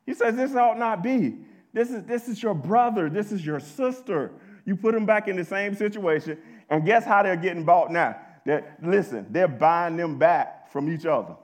He 0.07 0.15
says, 0.15 0.37
This 0.37 0.55
ought 0.55 0.79
not 0.79 1.03
be. 1.03 1.39
This 1.73 1.91
is, 1.91 2.05
this 2.05 2.29
is 2.29 2.41
your 2.41 2.55
brother. 2.55 3.11
This 3.11 3.33
is 3.33 3.45
your 3.45 3.59
sister. 3.59 4.31
You 4.65 4.77
put 4.77 4.95
them 4.95 5.07
back 5.07 5.27
in 5.27 5.35
the 5.35 5.45
same 5.45 5.75
situation, 5.75 6.39
and 6.71 6.87
guess 6.87 7.05
how 7.05 7.25
they're 7.25 7.35
getting 7.35 7.65
bought 7.65 7.91
now? 7.91 8.17
They're, 8.47 8.77
listen, 8.81 9.27
they're 9.31 9.49
buying 9.49 9.97
them 9.97 10.21
back 10.21 10.71
from 10.71 10.89
each 10.89 11.05
other. 11.05 11.35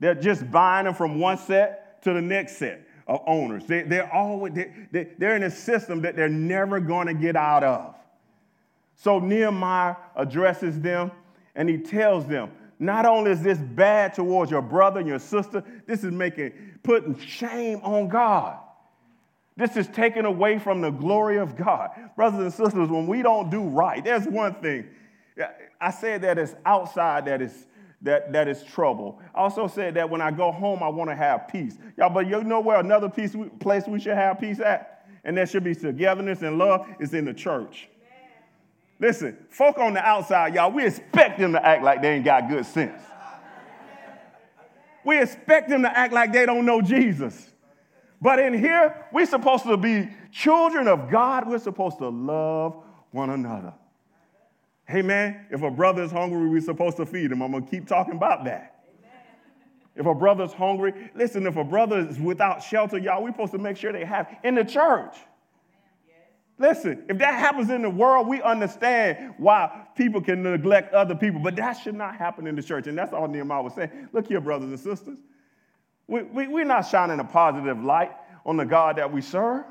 They're 0.00 0.14
just 0.14 0.50
buying 0.50 0.86
them 0.86 0.94
from 0.94 1.20
one 1.20 1.38
set 1.38 2.02
to 2.02 2.12
the 2.12 2.22
next 2.22 2.56
set 2.56 2.86
of 3.06 3.22
owners. 3.26 3.64
They, 3.66 3.82
they're 3.82 4.12
always 4.12 4.54
they, 4.54 5.08
they're 5.18 5.36
in 5.36 5.42
a 5.42 5.50
system 5.50 6.02
that 6.02 6.16
they're 6.16 6.28
never 6.28 6.80
going 6.80 7.06
to 7.06 7.14
get 7.14 7.36
out 7.36 7.62
of. 7.62 7.94
So 8.96 9.18
Nehemiah 9.18 9.96
addresses 10.16 10.80
them 10.80 11.12
and 11.54 11.68
he 11.68 11.78
tells 11.78 12.26
them, 12.26 12.50
not 12.78 13.04
only 13.04 13.30
is 13.30 13.42
this 13.42 13.58
bad 13.58 14.14
towards 14.14 14.50
your 14.50 14.62
brother 14.62 15.00
and 15.00 15.08
your 15.08 15.18
sister, 15.18 15.62
this 15.86 16.02
is 16.02 16.12
making 16.12 16.52
putting 16.82 17.18
shame 17.18 17.80
on 17.82 18.08
God. 18.08 18.58
This 19.56 19.76
is 19.76 19.86
taken 19.88 20.24
away 20.24 20.58
from 20.58 20.80
the 20.80 20.90
glory 20.90 21.36
of 21.36 21.56
God. 21.56 21.90
Brothers 22.16 22.40
and 22.40 22.52
sisters, 22.52 22.88
when 22.88 23.06
we 23.06 23.20
don't 23.20 23.50
do 23.50 23.62
right, 23.62 24.02
there's 24.02 24.26
one 24.26 24.54
thing. 24.54 24.88
I 25.78 25.90
said 25.90 26.22
that 26.22 26.38
it's 26.38 26.54
outside 26.64 27.26
that 27.26 27.42
is 27.42 27.66
that, 28.02 28.32
that 28.32 28.48
is 28.48 28.62
trouble. 28.62 29.20
I 29.34 29.40
also 29.40 29.66
said 29.66 29.94
that 29.94 30.08
when 30.08 30.20
I 30.20 30.30
go 30.30 30.50
home, 30.50 30.82
I 30.82 30.88
want 30.88 31.10
to 31.10 31.16
have 31.16 31.48
peace. 31.48 31.76
Y'all, 31.96 32.10
but 32.10 32.26
you 32.26 32.42
know 32.44 32.60
where 32.60 32.78
another 32.78 33.08
peace, 33.08 33.36
place 33.58 33.86
we 33.86 34.00
should 34.00 34.14
have 34.14 34.40
peace 34.40 34.60
at? 34.60 35.06
And 35.24 35.36
there 35.36 35.46
should 35.46 35.64
be 35.64 35.74
togetherness 35.74 36.42
and 36.42 36.56
love 36.56 36.86
is 36.98 37.12
in 37.12 37.26
the 37.26 37.34
church. 37.34 37.88
Listen, 38.98 39.36
folk 39.50 39.78
on 39.78 39.94
the 39.94 40.00
outside, 40.00 40.54
y'all, 40.54 40.70
we 40.70 40.86
expect 40.86 41.38
them 41.38 41.52
to 41.52 41.66
act 41.66 41.82
like 41.82 42.02
they 42.02 42.16
ain't 42.16 42.24
got 42.24 42.48
good 42.48 42.66
sense. 42.66 43.02
We 45.04 45.20
expect 45.20 45.70
them 45.70 45.82
to 45.82 45.98
act 45.98 46.12
like 46.12 46.32
they 46.32 46.44
don't 46.44 46.66
know 46.66 46.82
Jesus. 46.82 47.48
But 48.20 48.38
in 48.38 48.52
here, 48.52 49.06
we're 49.12 49.26
supposed 49.26 49.64
to 49.64 49.78
be 49.78 50.10
children 50.30 50.88
of 50.88 51.10
God. 51.10 51.48
We're 51.48 51.58
supposed 51.58 51.98
to 51.98 52.08
love 52.08 52.82
one 53.10 53.30
another. 53.30 53.72
Hey, 54.90 55.02
man, 55.02 55.46
if 55.50 55.62
a 55.62 55.70
brother 55.70 56.02
is 56.02 56.10
hungry, 56.10 56.48
we're 56.48 56.60
supposed 56.60 56.96
to 56.96 57.06
feed 57.06 57.30
him. 57.30 57.42
I'm 57.42 57.52
to 57.52 57.62
keep 57.62 57.86
talking 57.86 58.14
about 58.14 58.44
that. 58.44 58.80
If 59.94 60.06
a 60.06 60.14
brother's 60.14 60.52
hungry, 60.52 61.10
listen, 61.14 61.46
if 61.46 61.56
a 61.56 61.64
brother 61.64 61.98
is 61.98 62.18
without 62.18 62.62
shelter, 62.62 62.98
y'all, 62.98 63.22
we're 63.22 63.30
supposed 63.30 63.52
to 63.52 63.58
make 63.58 63.76
sure 63.76 63.92
they 63.92 64.04
have 64.04 64.34
in 64.42 64.54
the 64.54 64.64
church. 64.64 65.16
Listen, 66.58 67.04
if 67.08 67.18
that 67.18 67.34
happens 67.34 67.70
in 67.70 67.82
the 67.82 67.90
world, 67.90 68.26
we 68.26 68.42
understand 68.42 69.34
why 69.38 69.86
people 69.96 70.20
can 70.20 70.42
neglect 70.42 70.92
other 70.92 71.14
people, 71.14 71.40
but 71.40 71.56
that 71.56 71.74
should 71.74 71.94
not 71.94 72.16
happen 72.16 72.46
in 72.46 72.56
the 72.56 72.62
church. 72.62 72.86
And 72.86 72.98
that's 72.98 73.12
all 73.12 73.28
Nehemiah 73.28 73.62
was 73.62 73.74
saying. 73.74 74.08
Look 74.12 74.26
here, 74.28 74.40
brothers 74.40 74.70
and 74.70 74.80
sisters. 74.80 75.18
We, 76.06 76.22
we, 76.24 76.48
we're 76.48 76.64
not 76.64 76.82
shining 76.82 77.20
a 77.20 77.24
positive 77.24 77.82
light 77.82 78.12
on 78.44 78.56
the 78.56 78.66
God 78.66 78.96
that 78.96 79.12
we 79.12 79.22
serve. 79.22 79.64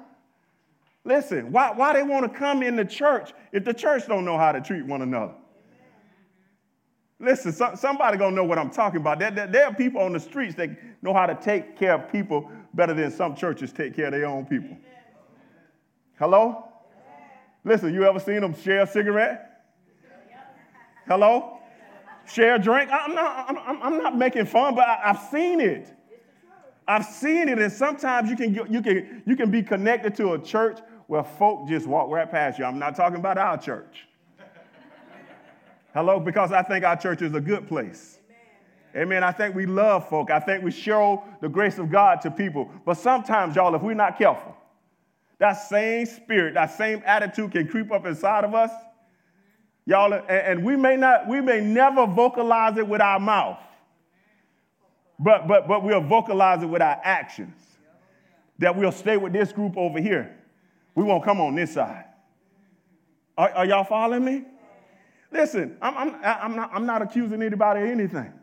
Listen, 1.09 1.51
why, 1.51 1.71
why 1.71 1.91
they 1.93 2.03
want 2.03 2.31
to 2.31 2.37
come 2.37 2.61
in 2.61 2.75
the 2.75 2.85
church 2.85 3.33
if 3.51 3.65
the 3.65 3.73
church 3.73 4.05
don't 4.07 4.23
know 4.23 4.37
how 4.37 4.51
to 4.51 4.61
treat 4.61 4.85
one 4.85 5.01
another? 5.01 5.33
Listen, 7.19 7.51
so, 7.51 7.71
somebody 7.73 8.15
gonna 8.15 8.35
know 8.35 8.43
what 8.43 8.59
I'm 8.59 8.69
talking 8.69 9.01
about. 9.01 9.17
There, 9.17 9.31
there, 9.31 9.47
there, 9.47 9.65
are 9.65 9.73
people 9.73 10.01
on 10.01 10.13
the 10.13 10.19
streets 10.19 10.53
that 10.57 10.69
know 11.01 11.11
how 11.11 11.25
to 11.25 11.33
take 11.33 11.75
care 11.75 11.95
of 11.95 12.11
people 12.11 12.51
better 12.75 12.93
than 12.93 13.09
some 13.09 13.35
churches 13.35 13.73
take 13.73 13.95
care 13.95 14.05
of 14.05 14.11
their 14.11 14.27
own 14.27 14.45
people. 14.45 14.77
Hello? 16.19 16.65
Listen, 17.63 17.91
you 17.91 18.03
ever 18.03 18.19
seen 18.19 18.41
them 18.41 18.53
share 18.53 18.83
a 18.83 18.87
cigarette? 18.87 19.63
Hello? 21.07 21.57
Share 22.31 22.53
a 22.53 22.59
drink? 22.59 22.91
I'm 22.93 23.15
not, 23.15 23.49
I'm, 23.49 23.81
I'm 23.81 23.97
not 23.97 24.15
making 24.15 24.45
fun, 24.45 24.75
but 24.75 24.87
I, 24.87 25.01
I've 25.05 25.31
seen 25.31 25.59
it. 25.59 25.91
I've 26.87 27.05
seen 27.05 27.49
it, 27.49 27.57
and 27.57 27.71
sometimes 27.71 28.29
you 28.29 28.35
can, 28.35 28.53
you, 28.53 28.81
can, 28.81 29.23
you 29.25 29.35
can 29.35 29.49
be 29.49 29.63
connected 29.63 30.15
to 30.15 30.33
a 30.33 30.39
church 30.39 30.79
where 31.09 31.23
folk 31.23 31.67
just 31.67 31.87
walk 31.87 32.09
right 32.09 32.29
past 32.29 32.59
you. 32.59 32.65
I'm 32.65 32.79
not 32.79 32.95
talking 32.95 33.17
about 33.17 33.37
our 33.37 33.57
church. 33.57 34.07
Hello? 35.93 36.19
Because 36.19 36.51
I 36.51 36.61
think 36.61 36.85
our 36.85 36.95
church 36.95 37.21
is 37.21 37.33
a 37.33 37.41
good 37.41 37.67
place. 37.67 38.19
Amen. 38.93 39.01
Amen. 39.01 39.23
I 39.23 39.31
think 39.31 39.55
we 39.55 39.65
love 39.65 40.07
folk. 40.07 40.29
I 40.29 40.39
think 40.39 40.63
we 40.63 40.71
show 40.71 41.23
the 41.41 41.49
grace 41.49 41.79
of 41.79 41.91
God 41.91 42.21
to 42.21 42.31
people. 42.31 42.69
But 42.85 42.93
sometimes, 42.93 43.55
y'all, 43.55 43.73
if 43.73 43.81
we're 43.81 43.95
not 43.95 44.17
careful, 44.19 44.55
that 45.39 45.53
same 45.53 46.05
spirit, 46.05 46.53
that 46.53 46.77
same 46.77 47.01
attitude 47.05 47.53
can 47.53 47.67
creep 47.67 47.91
up 47.91 48.05
inside 48.05 48.43
of 48.43 48.53
us. 48.53 48.71
Y'all, 49.87 50.13
and 50.13 50.63
we 50.63 50.75
may 50.75 50.95
not, 50.95 51.27
we 51.27 51.41
may 51.41 51.59
never 51.59 52.05
vocalize 52.05 52.77
it 52.77 52.87
with 52.87 53.01
our 53.01 53.19
mouth 53.19 53.57
but, 55.19 55.47
but, 55.47 55.67
but 55.67 55.83
we'll 55.83 56.01
vocalize 56.01 56.63
it 56.63 56.67
with 56.67 56.81
our 56.81 56.99
actions. 57.03 57.55
That 58.59 58.75
we'll 58.75 58.91
stay 58.91 59.17
with 59.17 59.33
this 59.33 59.51
group 59.51 59.77
over 59.77 59.99
here. 59.99 60.38
We 60.99 61.05
won't 61.05 61.23
come 61.23 61.39
on 61.39 61.55
this 61.55 61.75
side. 61.75 62.03
Are, 63.37 63.49
are 63.51 63.65
y'all 63.65 63.85
following 63.85 64.25
me? 64.25 64.43
Listen, 65.31 65.77
I'm, 65.81 65.97
I'm, 65.97 66.15
I'm, 66.21 66.55
not, 66.57 66.71
I'm 66.73 66.85
not 66.85 67.01
accusing 67.01 67.41
anybody 67.41 67.83
of 67.83 67.87
anything. 67.87 68.33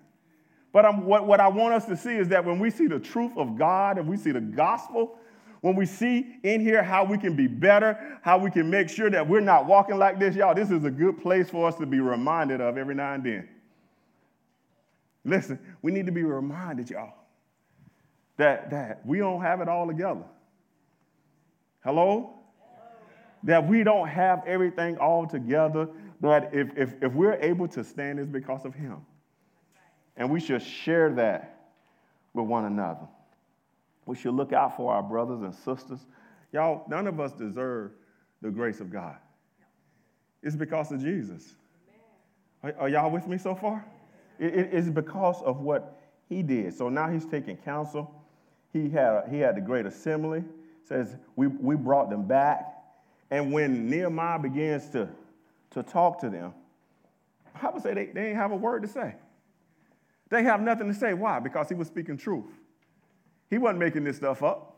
But 0.73 0.87
I'm, 0.87 1.05
what, 1.05 1.27
what 1.27 1.39
I 1.39 1.49
want 1.49 1.75
us 1.75 1.85
to 1.85 1.99
see 1.99 2.15
is 2.15 2.29
that 2.29 2.47
when 2.47 2.59
we 2.59 2.71
see 2.71 2.87
the 2.87 2.99
truth 2.99 3.33
of 3.37 3.59
God 3.59 3.99
and 3.99 4.09
we 4.09 4.17
see 4.17 4.31
the 4.31 4.41
gospel, 4.41 5.19
when 5.61 5.77
we 5.77 5.85
see 5.85 6.39
in 6.45 6.63
here 6.63 6.83
how 6.83 7.05
we 7.05 7.19
can 7.19 7.37
be 7.37 7.47
better, 7.47 8.19
how 8.23 8.39
we 8.39 8.51
can 8.51 8.71
make 8.71 8.89
sure 8.89 9.11
that 9.11 9.29
we're 9.29 9.41
not 9.41 9.67
walking 9.67 9.99
like 9.99 10.19
this, 10.19 10.35
y'all, 10.35 10.55
this 10.55 10.71
is 10.71 10.83
a 10.87 10.91
good 10.91 11.21
place 11.21 11.51
for 11.51 11.69
us 11.69 11.75
to 11.75 11.85
be 11.85 12.01
reminded 12.01 12.63
of 12.63 12.79
every 12.79 12.95
now 12.95 13.13
and 13.13 13.23
then. 13.23 13.51
Listen, 15.27 15.59
we 15.83 15.93
need 15.93 16.07
to 16.07 16.13
be 16.13 16.23
reminded, 16.23 16.89
y'all, 16.89 17.13
that, 18.39 18.71
that 18.71 19.05
we 19.05 19.19
don't 19.19 19.43
have 19.43 19.61
it 19.61 19.69
all 19.69 19.87
together. 19.87 20.25
Hello? 21.85 22.36
That 23.47 23.67
we 23.67 23.85
don't 23.85 24.09
have 24.09 24.43
everything 24.47 24.99
all 24.99 25.27
together. 25.27 25.89
That 26.21 26.51
if, 26.53 26.77
if, 26.77 26.95
if 27.01 27.13
we're 27.13 27.39
able 27.41 27.69
to 27.69 27.85
stand, 27.85 28.19
it's 28.19 28.29
because 28.29 28.65
of 28.65 28.75
Him. 28.75 28.99
And 30.17 30.31
we 30.31 30.41
should 30.41 30.63
share 30.63 31.13
that 31.15 31.69
with 32.35 32.47
one 32.47 32.65
another. 32.65 33.07
We 34.05 34.17
should 34.17 34.35
look 34.35 34.53
out 34.53 34.77
for 34.77 34.93
our 34.93 35.03
brothers 35.03 35.43
and 35.43 35.55
sisters. 35.55 36.01
Y'all, 36.53 36.85
none 36.89 37.07
of 37.07 37.21
us 37.21 37.33
deserve 37.33 37.93
the 38.43 38.51
grace 38.51 38.81
of 38.81 38.91
God. 38.91 39.17
It's 40.43 40.57
because 40.57 40.93
of 40.93 41.01
Jesus. 41.01 41.55
Are, 42.63 42.75
are 42.81 42.89
y'all 42.89 43.11
with 43.11 43.27
me 43.27 43.39
so 43.39 43.55
far? 43.55 43.85
It 44.39 44.73
is 44.73 44.91
because 44.91 45.41
of 45.43 45.61
what 45.61 46.01
he 46.29 46.43
did. 46.43 46.75
So 46.75 46.89
now 46.89 47.09
he's 47.09 47.27
taking 47.27 47.57
counsel. 47.57 48.13
He 48.73 48.91
had, 48.91 49.29
he 49.31 49.39
had 49.39 49.57
the 49.57 49.61
great 49.61 49.87
assembly. 49.87 50.45
Says, 50.85 51.17
we, 51.37 51.47
we 51.47 51.75
brought 51.75 52.11
them 52.11 52.27
back. 52.27 52.76
And 53.31 53.53
when 53.53 53.89
Nehemiah 53.89 54.39
begins 54.39 54.89
to, 54.91 55.09
to 55.71 55.83
talk 55.83 56.21
to 56.21 56.31
them, 56.31 56.55
I 57.61 57.71
would 57.71 57.83
say 57.83 57.95
they, 57.95 58.07
they 58.07 58.23
didn't 58.23 58.37
have 58.37 58.53
a 58.53 58.57
word 58.57 58.83
to 58.83 58.89
say. 58.89 59.15
They 60.29 60.43
have 60.43 60.61
nothing 60.61 60.89
to 60.89 60.95
say. 60.95 61.15
Why? 61.15 61.39
Because 61.41 61.69
he 61.69 61.75
was 61.75 61.89
speaking 61.89 62.17
truth. 62.17 62.45
He 63.49 63.59
wasn't 63.59 63.79
making 63.79 64.05
this 64.05 64.17
stuff 64.17 64.43
up. 64.43 64.77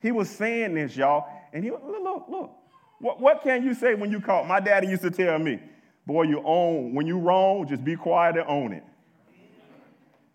He 0.00 0.10
was 0.12 0.28
saying 0.28 0.74
this, 0.74 0.96
y'all. 0.96 1.26
And 1.52 1.62
he 1.62 1.70
look, 1.70 1.82
look, 1.84 2.26
look. 2.28 2.56
What, 3.00 3.20
what 3.20 3.42
can 3.42 3.62
you 3.62 3.74
say 3.74 3.94
when 3.94 4.10
you 4.10 4.20
call? 4.20 4.44
My 4.44 4.60
daddy 4.60 4.86
used 4.88 5.02
to 5.02 5.10
tell 5.10 5.38
me, 5.38 5.60
boy, 6.06 6.24
you 6.24 6.42
own, 6.44 6.94
when 6.94 7.06
you 7.06 7.18
wrong, 7.18 7.66
just 7.66 7.84
be 7.84 7.96
quiet 7.96 8.36
and 8.36 8.46
own 8.46 8.72
it. 8.72 8.84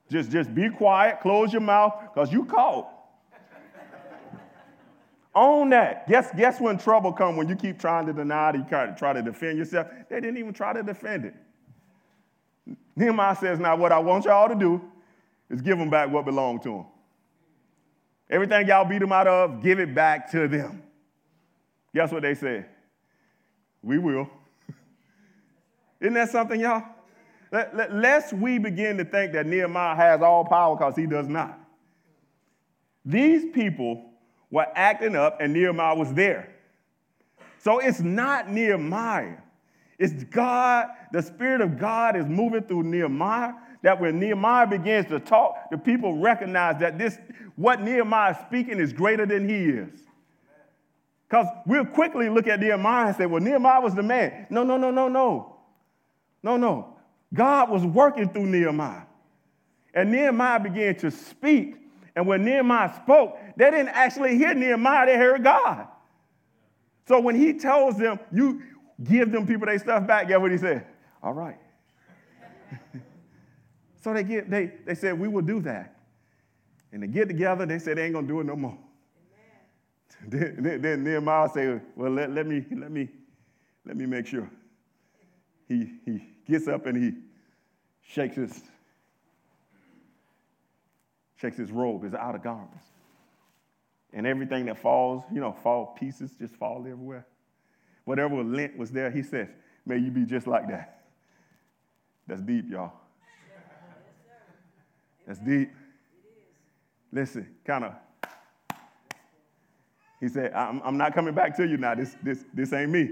Just, 0.10 0.31
just 0.31 0.53
be 0.53 0.69
quiet, 0.69 1.19
close 1.21 1.51
your 1.51 1.62
mouth, 1.62 1.93
because 2.01 2.31
you 2.31 2.45
caught. 2.45 2.89
Own 5.36 5.69
that. 5.71 6.08
Guess, 6.08 6.32
guess 6.38 6.62
when 6.62 6.78
trouble 6.78 7.12
come 7.12 7.36
when 7.36 7.50
you 7.50 7.56
keep 7.58 7.78
trying 7.78 8.06
to 8.06 8.13
deny 8.13 8.52
it, 8.52 8.56
you 8.56 8.63
try 8.63 8.86
to, 8.86 8.95
try 8.95 9.12
to 9.12 9.21
defend 9.21 9.58
yourself. 9.58 9.88
They 10.10 10.21
didn't 10.21 10.38
even 10.38 10.54
try 10.54 10.71
to 10.71 10.82
defend 10.82 11.26
it. 11.26 11.36
Nehemiah 12.95 13.36
says, 13.36 13.60
now 13.60 13.76
what 13.76 13.91
I 13.91 14.00
want 14.00 14.24
y'all 14.24 14.48
to 14.48 14.56
do 14.56 14.82
is 15.50 15.62
give 15.62 15.78
them 15.78 15.89
back 15.89 16.10
what 16.10 16.24
belonged 16.24 16.63
to 16.63 16.69
them. 16.69 16.86
Everything 18.30 18.67
y'all 18.67 18.86
beat 18.86 19.00
them 19.00 19.12
out 19.12 19.28
of, 19.28 19.62
give 19.62 19.80
it 19.80 19.93
back 19.93 20.32
to 20.32 20.48
them. 20.48 20.82
Guess 21.93 22.12
what 22.12 22.21
they 22.21 22.34
said? 22.34 22.67
We 23.84 24.00
will. 24.00 24.30
Isn't 26.00 26.13
that 26.13 26.30
something, 26.30 26.60
y'all? 26.60 26.84
Let, 27.52 27.76
let, 27.76 27.93
lest 27.93 28.34
we 28.34 28.58
begin 28.58 28.98
to 28.98 29.06
think 29.06 29.34
that 29.34 29.45
Nehemiah 29.45 29.95
has 29.95 30.21
all 30.21 30.45
power 30.45 30.76
because 30.76 30.95
he 30.95 31.06
does 31.06 31.28
not. 31.28 31.60
These 33.04 33.54
people 33.54 34.12
were 34.51 34.67
acting 34.75 35.15
up 35.15 35.39
and 35.41 35.53
Nehemiah 35.53 35.95
was 35.95 36.13
there. 36.13 36.53
So 37.60 37.79
it's 37.79 37.99
not 37.99 38.49
Nehemiah. 38.49 39.38
It's 39.97 40.23
God, 40.25 40.88
the 41.12 41.21
Spirit 41.21 41.62
of 41.62 41.79
God 41.79 42.15
is 42.15 42.25
moving 42.25 42.63
through 42.63 42.84
Nehemiah. 42.84 43.53
That 43.81 44.01
when 44.01 44.19
Nehemiah 44.19 44.67
begins 44.67 45.08
to 45.08 45.19
talk, 45.19 45.69
the 45.71 45.77
people 45.77 46.17
recognize 46.17 46.79
that 46.79 46.97
this, 46.97 47.17
what 47.55 47.81
Nehemiah 47.81 48.31
is 48.31 48.38
speaking 48.47 48.79
is 48.79 48.93
greater 48.93 49.25
than 49.25 49.47
he 49.47 49.65
is. 49.65 50.01
Because 51.27 51.47
we'll 51.65 51.86
quickly 51.86 52.29
look 52.29 52.47
at 52.47 52.60
Nehemiah 52.60 53.08
and 53.08 53.15
say, 53.15 53.25
well, 53.25 53.41
Nehemiah 53.41 53.81
was 53.81 53.95
the 53.95 54.03
man. 54.03 54.47
No, 54.49 54.63
no, 54.63 54.77
no, 54.77 54.91
no, 54.91 55.08
no. 55.08 55.58
No, 56.43 56.58
no. 56.58 56.97
God 57.34 57.69
was 57.69 57.84
working 57.84 58.29
through 58.29 58.45
Nehemiah. 58.45 59.03
And 59.93 60.12
Nehemiah 60.12 60.60
began 60.60 60.95
to 60.97 61.10
speak. 61.10 61.77
And 62.15 62.27
when 62.27 62.45
Nehemiah 62.45 62.93
spoke, 63.03 63.38
they 63.57 63.71
didn't 63.71 63.89
actually 63.89 64.37
hear 64.37 64.53
Nehemiah, 64.53 65.05
they 65.05 65.17
heard 65.17 65.43
God. 65.43 65.87
So 67.07 67.19
when 67.19 67.35
he 67.35 67.53
tells 67.53 67.97
them, 67.97 68.19
you 68.31 68.63
give 69.03 69.31
them 69.31 69.45
people 69.45 69.67
their 69.67 69.79
stuff 69.79 70.07
back, 70.07 70.27
guess 70.27 70.39
what 70.39 70.51
he 70.51 70.57
said? 70.57 70.85
All 71.21 71.33
right. 71.33 71.57
so 74.01 74.13
they 74.13 74.23
get 74.23 74.49
they 74.49 74.71
they 74.85 74.95
said, 74.95 75.19
we 75.19 75.27
will 75.27 75.41
do 75.41 75.61
that. 75.61 75.95
And 76.91 77.03
they 77.03 77.07
get 77.07 77.27
together, 77.27 77.65
they 77.65 77.79
said 77.79 77.97
they 77.97 78.05
ain't 78.05 78.13
gonna 78.13 78.27
do 78.27 78.39
it 78.39 78.45
no 78.45 78.55
more. 78.55 78.77
Then, 80.27 80.55
then, 80.59 80.81
then 80.81 81.03
Nehemiah 81.03 81.49
said, 81.53 81.81
Well, 81.95 82.09
let, 82.09 82.31
let 82.31 82.47
me 82.47 82.65
let 82.75 82.89
me 82.89 83.09
let 83.85 83.95
me 83.95 84.07
make 84.07 84.25
sure. 84.25 84.49
He 85.67 85.91
he 86.03 86.19
gets 86.47 86.67
up 86.67 86.87
and 86.87 86.97
he 86.97 87.13
shakes 88.01 88.35
his 88.35 88.63
shakes 91.35 91.57
his 91.57 91.71
robe, 91.71 92.03
his 92.03 92.15
outer 92.15 92.39
garments. 92.39 92.87
And 94.15 94.25
everything 94.25 94.65
that 94.65 94.80
falls, 94.80 95.23
you 95.32 95.41
know, 95.41 95.51
fall 95.62 95.95
pieces 95.99 96.32
just 96.39 96.56
fall 96.56 96.80
everywhere. 96.80 97.28
Whatever 98.06 98.43
lint 98.43 98.78
was 98.78 98.89
there, 98.89 99.12
he 99.12 99.21
says, 99.21 99.49
May 99.86 99.97
you 99.97 100.10
be 100.10 100.25
just 100.25 100.47
like 100.47 100.67
that. 100.69 101.04
That's 102.25 102.41
deep, 102.41 102.65
y'all. 102.69 102.93
That's 105.28 105.39
deep. 105.39 105.69
Listen, 107.12 107.47
kind 107.65 107.86
of. 107.86 107.93
He 110.19 110.30
said, 110.30 110.54
I'm, 110.54 110.82
I'm 110.84 110.97
not 110.97 111.13
coming 111.13 111.36
back 111.36 111.56
to 111.58 111.67
you 111.67 111.78
now. 111.78 111.93
This, 111.93 112.15
this, 112.23 112.45
this 112.54 112.73
ain't 112.73 112.91
me. 112.91 113.10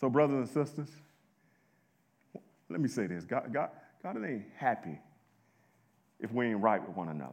So, 0.00 0.08
brothers 0.08 0.36
and 0.36 0.66
sisters, 0.66 0.88
let 2.68 2.80
me 2.80 2.88
say 2.88 3.06
this 3.06 3.24
God, 3.24 3.52
God, 3.52 3.70
God 4.02 4.16
ain't 4.24 4.44
happy 4.56 4.98
if 6.20 6.32
we 6.32 6.46
ain't 6.46 6.60
right 6.60 6.86
with 6.86 6.96
one 6.96 7.08
another. 7.08 7.32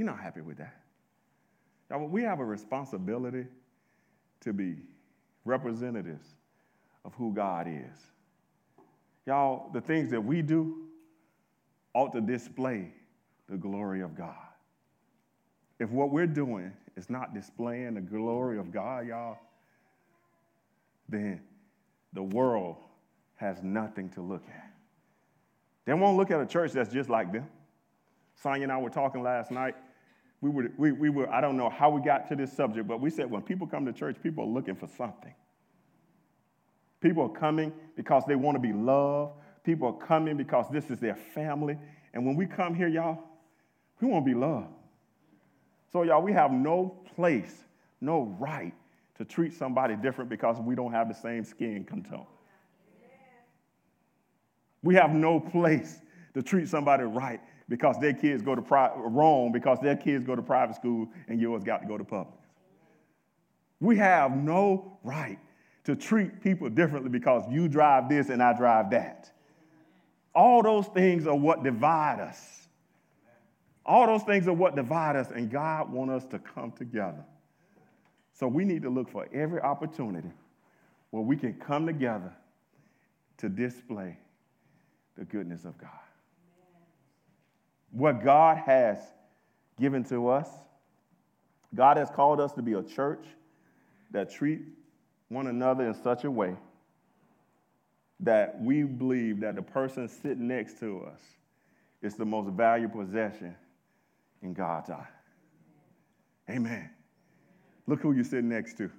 He's 0.00 0.06
not 0.06 0.18
happy 0.18 0.40
with 0.40 0.56
that. 0.56 0.80
Y'all, 1.90 2.08
we 2.08 2.22
have 2.22 2.40
a 2.40 2.44
responsibility 2.46 3.44
to 4.40 4.54
be 4.54 4.76
representatives 5.44 6.26
of 7.04 7.12
who 7.16 7.34
God 7.34 7.66
is. 7.68 8.00
Y'all, 9.26 9.70
the 9.74 9.80
things 9.82 10.10
that 10.12 10.22
we 10.22 10.40
do 10.40 10.86
ought 11.92 12.14
to 12.14 12.22
display 12.22 12.94
the 13.46 13.58
glory 13.58 14.00
of 14.00 14.16
God. 14.16 14.34
If 15.78 15.90
what 15.90 16.10
we're 16.10 16.26
doing 16.26 16.72
is 16.96 17.10
not 17.10 17.34
displaying 17.34 17.92
the 17.92 18.00
glory 18.00 18.58
of 18.58 18.72
God, 18.72 19.06
y'all, 19.06 19.36
then 21.10 21.42
the 22.14 22.22
world 22.22 22.76
has 23.36 23.62
nothing 23.62 24.08
to 24.12 24.22
look 24.22 24.44
at. 24.48 24.72
They 25.84 25.92
won't 25.92 26.16
look 26.16 26.30
at 26.30 26.40
a 26.40 26.46
church 26.46 26.72
that's 26.72 26.90
just 26.90 27.10
like 27.10 27.34
them. 27.34 27.46
Sonia 28.36 28.62
and 28.62 28.72
I 28.72 28.78
were 28.78 28.88
talking 28.88 29.22
last 29.22 29.50
night. 29.50 29.74
We 30.40 30.48
were, 30.48 30.70
we, 30.78 30.92
we 30.92 31.10
were, 31.10 31.30
I 31.30 31.40
don't 31.40 31.56
know 31.56 31.68
how 31.68 31.90
we 31.90 32.00
got 32.00 32.28
to 32.28 32.36
this 32.36 32.52
subject, 32.52 32.88
but 32.88 33.00
we 33.00 33.10
said 33.10 33.30
when 33.30 33.42
people 33.42 33.66
come 33.66 33.84
to 33.86 33.92
church, 33.92 34.16
people 34.22 34.44
are 34.44 34.48
looking 34.48 34.74
for 34.74 34.88
something. 34.96 35.34
People 37.00 37.24
are 37.24 37.38
coming 37.40 37.72
because 37.96 38.24
they 38.26 38.36
want 38.36 38.56
to 38.56 38.60
be 38.60 38.72
loved. 38.72 39.32
People 39.64 39.88
are 39.88 40.06
coming 40.06 40.36
because 40.36 40.66
this 40.70 40.90
is 40.90 40.98
their 40.98 41.16
family. 41.16 41.76
And 42.14 42.24
when 42.26 42.36
we 42.36 42.46
come 42.46 42.74
here, 42.74 42.88
y'all, 42.88 43.18
we 44.00 44.08
want 44.08 44.24
to 44.24 44.32
be 44.32 44.38
loved. 44.38 44.68
So, 45.92 46.02
y'all, 46.02 46.22
we 46.22 46.32
have 46.32 46.52
no 46.52 46.96
place, 47.14 47.64
no 48.00 48.34
right 48.38 48.72
to 49.18 49.24
treat 49.24 49.52
somebody 49.52 49.96
different 49.96 50.30
because 50.30 50.58
we 50.60 50.74
don't 50.74 50.92
have 50.92 51.08
the 51.08 51.14
same 51.14 51.44
skin 51.44 51.84
tone. 51.84 52.26
We 54.82 54.94
have 54.94 55.10
no 55.10 55.40
place 55.40 56.00
to 56.32 56.42
treat 56.42 56.68
somebody 56.68 57.04
right 57.04 57.40
because 57.70 57.96
their 58.00 58.12
kids 58.12 58.42
go 58.42 58.56
to 58.56 58.60
pri- 58.60 58.92
wrong 58.96 59.52
because 59.52 59.78
their 59.80 59.96
kids 59.96 60.24
go 60.24 60.34
to 60.34 60.42
private 60.42 60.74
school 60.74 61.08
and 61.28 61.40
yours 61.40 61.62
got 61.62 61.80
to 61.80 61.86
go 61.86 61.96
to 61.96 62.04
public. 62.04 62.38
We 63.78 63.96
have 63.96 64.36
no 64.36 64.98
right 65.04 65.38
to 65.84 65.94
treat 65.94 66.42
people 66.42 66.68
differently 66.68 67.10
because 67.10 67.44
you 67.48 67.68
drive 67.68 68.08
this 68.08 68.28
and 68.28 68.42
I 68.42 68.52
drive 68.54 68.90
that. 68.90 69.30
All 70.34 70.62
those 70.62 70.88
things 70.88 71.26
are 71.28 71.34
what 71.34 71.62
divide 71.62 72.20
us. 72.20 72.66
All 73.86 74.06
those 74.06 74.24
things 74.24 74.46
are 74.46 74.52
what 74.52 74.76
divide 74.76 75.16
us, 75.16 75.30
and 75.30 75.50
God 75.50 75.90
wants 75.90 76.24
us 76.24 76.30
to 76.30 76.38
come 76.38 76.70
together. 76.72 77.24
So 78.34 78.46
we 78.46 78.64
need 78.64 78.82
to 78.82 78.90
look 78.90 79.08
for 79.08 79.26
every 79.32 79.60
opportunity 79.60 80.30
where 81.10 81.22
we 81.22 81.36
can 81.36 81.54
come 81.54 81.86
together 81.86 82.32
to 83.38 83.48
display 83.48 84.18
the 85.16 85.24
goodness 85.24 85.64
of 85.64 85.78
God. 85.78 85.90
What 87.92 88.22
God 88.22 88.58
has 88.58 88.98
given 89.78 90.04
to 90.04 90.28
us, 90.28 90.48
God 91.74 91.96
has 91.96 92.10
called 92.10 92.40
us 92.40 92.52
to 92.52 92.62
be 92.62 92.74
a 92.74 92.82
church 92.82 93.24
that 94.10 94.30
treat 94.30 94.60
one 95.28 95.46
another 95.46 95.86
in 95.86 95.94
such 95.94 96.24
a 96.24 96.30
way 96.30 96.56
that 98.20 98.60
we 98.60 98.82
believe 98.82 99.40
that 99.40 99.56
the 99.56 99.62
person 99.62 100.08
sitting 100.08 100.46
next 100.46 100.78
to 100.80 101.04
us 101.04 101.20
is 102.02 102.14
the 102.14 102.24
most 102.24 102.50
valuable 102.50 103.04
possession 103.04 103.54
in 104.42 104.52
God's 104.52 104.90
eye. 104.90 105.08
Amen. 106.48 106.90
Look 107.86 108.00
who 108.00 108.12
you're 108.12 108.24
sitting 108.24 108.48
next 108.48 108.76
to. 108.78 108.90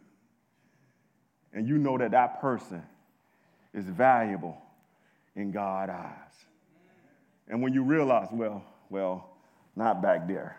And 1.53 1.67
you 1.67 1.77
know 1.77 1.97
that 1.97 2.11
that 2.11 2.39
person 2.41 2.81
is 3.73 3.85
valuable 3.85 4.57
in 5.35 5.51
God's 5.51 5.91
eyes. 5.91 6.45
And 7.47 7.61
when 7.61 7.73
you 7.73 7.83
realize, 7.83 8.29
well, 8.31 8.63
well, 8.91 9.37
not 9.75 10.01
back 10.01 10.27
there. 10.27 10.57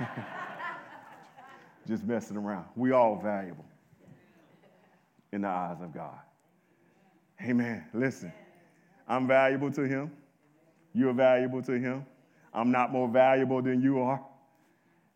Just 1.86 2.02
messing 2.04 2.36
around. 2.36 2.64
We 2.74 2.92
all 2.92 3.20
valuable 3.22 3.66
in 5.32 5.42
the 5.42 5.48
eyes 5.48 5.76
of 5.82 5.92
God. 5.92 6.18
Amen. 7.42 7.84
Listen, 7.92 8.32
I'm 9.06 9.26
valuable 9.26 9.70
to 9.72 9.82
him. 9.82 10.10
You're 10.94 11.12
valuable 11.12 11.62
to 11.62 11.72
him. 11.72 12.06
I'm 12.54 12.70
not 12.70 12.92
more 12.92 13.08
valuable 13.08 13.60
than 13.60 13.82
you 13.82 14.00
are. 14.00 14.24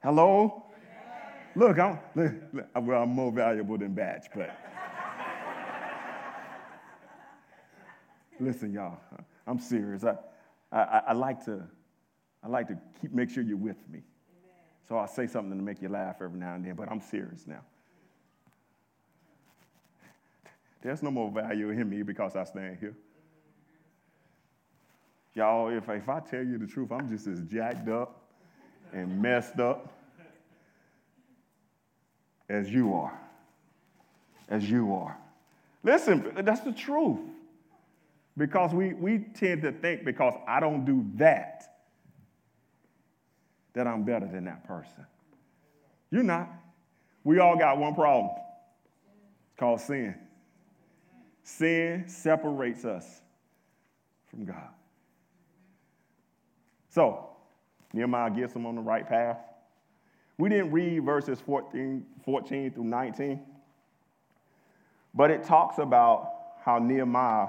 Hello? 0.03 0.65
Look, 1.55 1.79
I'm, 1.79 1.99
look, 2.15 2.33
well, 2.77 3.03
I'm 3.03 3.11
more 3.11 3.33
valuable 3.33 3.79
than 3.79 3.95
Batch, 3.95 4.27
but. 4.35 4.51
Listen, 8.41 8.73
y'all, 8.73 8.99
I'm 9.47 9.59
serious. 9.59 10.05
I, 10.05 10.17
I, 10.71 11.03
I, 11.09 11.13
like 11.13 11.45
to, 11.47 11.63
I 12.43 12.49
like 12.49 12.69
to 12.69 12.79
keep, 13.01 13.13
make 13.13 13.31
sure 13.31 13.43
you're 13.43 13.57
with 13.57 13.89
me. 13.89 14.03
So 14.89 14.97
I'll 14.97 15.09
say 15.09 15.27
something 15.27 15.57
to 15.59 15.65
make 15.65 15.83
you 15.83 15.89
laugh 15.89 16.17
every 16.23 16.39
now 16.39 16.55
and 16.55 16.65
then, 16.65 16.75
but 16.75 16.91
I'm 16.91 17.01
serious 17.01 17.47
now. 17.47 17.61
There's 20.83 21.03
no 21.03 21.11
more 21.11 21.31
value 21.31 21.71
in 21.71 21.89
me 21.91 22.03
because 22.03 22.37
I 22.37 22.45
stand 22.45 22.79
here. 22.81 22.97
Y'all, 25.35 25.69
if, 25.69 25.89
if 25.89 26.09
I 26.09 26.21
tell 26.21 26.43
you 26.43 26.59
the 26.59 26.67
truth, 26.67 26.91
I'm 26.91 27.09
just 27.09 27.27
as 27.27 27.41
jacked 27.43 27.89
up 27.89 28.23
and 28.93 29.21
messed 29.21 29.61
up 29.61 29.93
as 32.49 32.71
you 32.71 32.95
are. 32.95 33.19
As 34.49 34.69
you 34.69 34.95
are. 34.95 35.17
Listen, 35.85 36.33
that's 36.39 36.63
the 36.63 36.73
truth. 36.73 37.21
Because 38.37 38.73
we, 38.73 38.95
we 38.95 39.19
tend 39.35 39.63
to 39.63 39.73
think 39.73 40.05
because 40.05 40.35
I 40.47 40.61
don't 40.61 40.85
do 40.85 41.05
that, 41.17 41.78
that 43.79 43.87
I'm 43.87 44.03
better 44.03 44.27
than 44.27 44.47
that 44.47 44.67
person. 44.67 45.07
You're 46.11 46.25
not. 46.25 46.51
We 47.23 47.39
all 47.39 47.57
got 47.57 47.79
one 47.79 47.95
problem. 47.95 48.33
It's 49.47 49.57
called 49.57 49.81
sin. 49.81 50.17
Sin 51.45 52.03
separates 52.09 52.85
us 52.85 53.21
from 54.27 54.47
God. 54.47 54.71
So, 56.89 57.29
Nehemiah 57.93 58.33
gets 58.33 58.53
them 58.53 58.67
on 58.67 58.75
the 58.75 58.81
right 58.81 59.09
path. 59.09 59.39
We 60.39 60.49
didn't 60.49 60.73
read 60.73 61.05
verses 61.05 61.41
14, 61.41 62.05
14 62.25 62.73
through 62.73 62.83
19, 62.83 63.41
but 65.15 65.31
it 65.31 65.45
talks 65.45 65.79
about 65.79 66.33
how 66.65 66.81
Nehemiah 66.81 67.47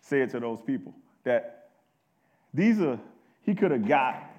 said 0.00 0.30
to 0.30 0.40
those 0.40 0.62
people 0.62 0.94
that 1.24 1.68
these 2.54 2.80
are, 2.80 2.98
he 3.42 3.54
could 3.54 3.72
have 3.72 3.86
got 3.86 4.30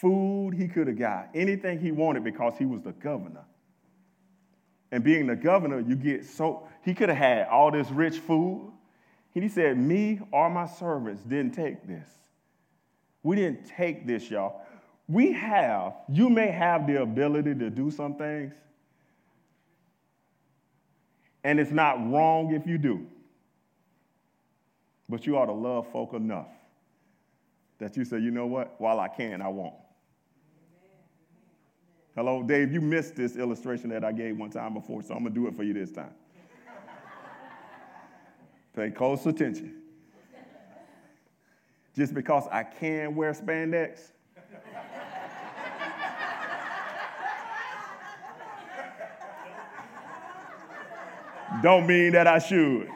food, 0.00 0.54
he 0.54 0.68
could 0.68 0.86
have 0.86 0.98
got 0.98 1.28
anything 1.34 1.80
he 1.80 1.92
wanted 1.92 2.24
because 2.24 2.54
he 2.58 2.66
was 2.66 2.82
the 2.82 2.92
governor. 2.92 3.44
And 4.92 5.02
being 5.02 5.26
the 5.26 5.36
governor, 5.36 5.80
you 5.80 5.96
get 5.96 6.24
so, 6.24 6.68
he 6.84 6.94
could 6.94 7.08
have 7.08 7.18
had 7.18 7.48
all 7.48 7.70
this 7.70 7.90
rich 7.90 8.18
food. 8.18 8.72
And 9.34 9.42
He 9.42 9.50
said, 9.50 9.76
Me 9.76 10.20
or 10.32 10.48
my 10.48 10.66
servants 10.66 11.22
didn't 11.22 11.52
take 11.52 11.86
this. 11.86 12.08
We 13.22 13.36
didn't 13.36 13.66
take 13.66 14.06
this, 14.06 14.30
y'all. 14.30 14.62
We 15.08 15.32
have, 15.32 15.94
you 16.08 16.30
may 16.30 16.50
have 16.50 16.86
the 16.86 17.02
ability 17.02 17.54
to 17.56 17.70
do 17.70 17.90
some 17.90 18.16
things, 18.16 18.54
and 21.44 21.60
it's 21.60 21.70
not 21.70 22.10
wrong 22.10 22.54
if 22.54 22.66
you 22.66 22.78
do. 22.78 23.06
But 25.08 25.26
you 25.26 25.36
ought 25.36 25.46
to 25.46 25.52
love 25.52 25.90
folk 25.92 26.14
enough 26.14 26.48
that 27.78 27.96
you 27.96 28.04
say, 28.04 28.18
you 28.18 28.30
know 28.30 28.46
what? 28.46 28.74
While 28.78 28.98
I 28.98 29.08
can, 29.08 29.42
I 29.42 29.48
won't. 29.48 29.74
Hello, 32.16 32.42
Dave, 32.42 32.72
you 32.72 32.80
missed 32.80 33.14
this 33.14 33.36
illustration 33.36 33.90
that 33.90 34.02
I 34.02 34.10
gave 34.10 34.38
one 34.38 34.48
time 34.48 34.72
before, 34.72 35.02
so 35.02 35.12
I'm 35.12 35.22
going 35.22 35.34
to 35.34 35.38
do 35.38 35.48
it 35.48 35.54
for 35.54 35.64
you 35.64 35.74
this 35.74 35.92
time. 35.92 36.14
Pay 38.74 38.90
close 38.90 39.26
attention. 39.26 39.82
Just 41.94 42.14
because 42.14 42.44
I 42.50 42.62
can 42.62 43.14
wear 43.14 43.34
spandex, 43.34 44.12
don't 51.62 51.86
mean 51.86 52.12
that 52.12 52.26
I 52.26 52.38
should. 52.38 52.88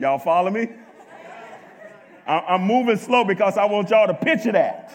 Y'all 0.00 0.18
follow 0.18 0.50
me? 0.50 0.81
I'm 2.26 2.62
moving 2.62 2.96
slow 2.96 3.24
because 3.24 3.56
I 3.56 3.64
want 3.64 3.90
y'all 3.90 4.06
to 4.06 4.14
picture 4.14 4.52
that. 4.52 4.92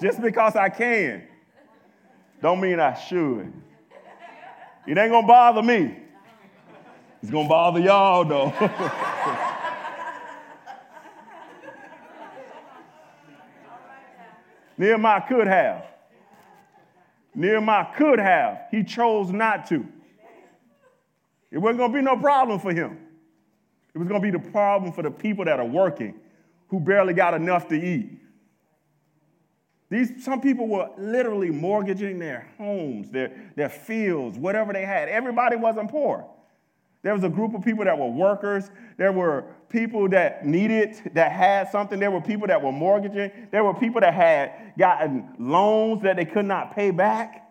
Just 0.00 0.20
because 0.20 0.56
I 0.56 0.68
can, 0.68 1.24
don't 2.42 2.60
mean 2.60 2.78
I 2.78 2.94
should. 2.94 3.52
It 4.86 4.98
ain't 4.98 5.10
gonna 5.10 5.26
bother 5.26 5.62
me. 5.62 5.98
It's 7.22 7.30
gonna 7.30 7.48
bother 7.48 7.80
y'all 7.80 8.24
though. 8.24 8.52
Nehemiah 14.76 15.22
could 15.26 15.46
have. 15.46 15.86
Nehemiah 17.34 17.86
could 17.96 18.18
have. 18.18 18.66
He 18.70 18.84
chose 18.84 19.30
not 19.30 19.66
to. 19.68 19.86
It 21.50 21.58
wasn't 21.58 21.78
going 21.78 21.92
to 21.92 21.98
be 21.98 22.02
no 22.02 22.16
problem 22.16 22.58
for 22.58 22.72
him. 22.72 22.98
It 23.94 23.98
was 23.98 24.08
going 24.08 24.20
to 24.20 24.24
be 24.24 24.36
the 24.36 24.50
problem 24.50 24.92
for 24.92 25.02
the 25.02 25.10
people 25.10 25.44
that 25.44 25.60
are 25.60 25.66
working 25.66 26.14
who 26.68 26.80
barely 26.80 27.14
got 27.14 27.34
enough 27.34 27.68
to 27.68 27.74
eat. 27.76 28.18
These, 29.90 30.24
some 30.24 30.40
people 30.40 30.66
were 30.66 30.90
literally 30.98 31.50
mortgaging 31.50 32.18
their 32.18 32.50
homes, 32.58 33.10
their, 33.10 33.52
their 33.54 33.68
fields, 33.68 34.36
whatever 34.38 34.72
they 34.72 34.84
had. 34.84 35.08
Everybody 35.08 35.56
wasn't 35.56 35.90
poor. 35.90 36.28
There 37.02 37.12
was 37.12 37.22
a 37.22 37.28
group 37.28 37.54
of 37.54 37.62
people 37.62 37.84
that 37.84 37.96
were 37.96 38.08
workers. 38.08 38.70
There 38.96 39.12
were 39.12 39.44
people 39.68 40.08
that 40.08 40.46
needed, 40.46 41.12
that 41.12 41.30
had 41.30 41.70
something. 41.70 42.00
There 42.00 42.10
were 42.10 42.22
people 42.22 42.48
that 42.48 42.62
were 42.62 42.72
mortgaging. 42.72 43.30
There 43.52 43.62
were 43.62 43.74
people 43.74 44.00
that 44.00 44.14
had 44.14 44.72
gotten 44.78 45.34
loans 45.38 46.02
that 46.02 46.16
they 46.16 46.24
could 46.24 46.46
not 46.46 46.74
pay 46.74 46.90
back. 46.90 47.46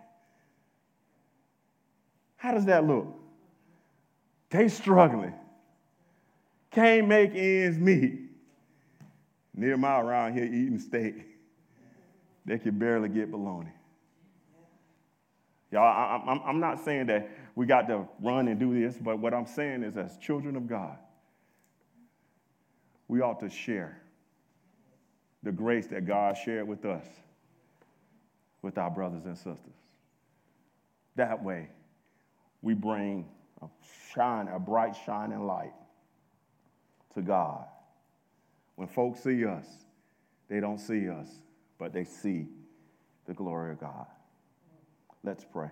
How 2.35 2.51
does 2.51 2.65
that 2.65 2.85
look? 2.85 3.07
They 4.49 4.67
struggling. 4.67 5.35
Can't 6.73 7.07
make 7.07 7.31
ends 7.35 7.77
meet. 7.77 8.19
Near 9.55 9.69
Nehemiah 9.77 10.03
around 10.03 10.33
here 10.33 10.45
eating 10.45 10.79
steak. 10.79 11.25
They 12.45 12.57
can 12.57 12.77
barely 12.77 13.09
get 13.09 13.31
bologna. 13.31 13.69
Y'all, 15.71 15.83
I, 15.83 16.41
I'm 16.47 16.59
not 16.59 16.83
saying 16.83 17.07
that 17.07 17.29
we 17.55 17.65
got 17.65 17.87
to 17.87 18.07
run 18.21 18.47
and 18.47 18.59
do 18.59 18.79
this, 18.79 18.95
but 18.97 19.19
what 19.19 19.33
I'm 19.33 19.45
saying 19.45 19.83
is, 19.83 19.97
as 19.97 20.17
children 20.17 20.55
of 20.55 20.67
God, 20.67 20.97
we 23.07 23.21
ought 23.21 23.39
to 23.41 23.49
share 23.49 24.01
the 25.43 25.51
grace 25.51 25.87
that 25.87 26.05
God 26.05 26.37
shared 26.37 26.67
with 26.67 26.85
us, 26.85 27.05
with 28.61 28.77
our 28.77 28.89
brothers 28.89 29.25
and 29.25 29.37
sisters. 29.37 29.59
That 31.15 31.43
way, 31.43 31.69
we 32.61 32.73
bring 32.73 33.27
a 33.61 33.67
shine, 34.13 34.47
a 34.47 34.59
bright 34.59 34.95
shining 35.05 35.45
light 35.45 35.73
to 37.15 37.21
God. 37.21 37.65
When 38.75 38.87
folks 38.87 39.21
see 39.21 39.45
us, 39.45 39.65
they 40.49 40.59
don't 40.59 40.79
see 40.79 41.09
us, 41.09 41.27
but 41.77 41.93
they 41.93 42.03
see 42.03 42.47
the 43.25 43.33
glory 43.33 43.71
of 43.71 43.79
God. 43.79 44.07
Let's 45.23 45.45
pray. 45.45 45.69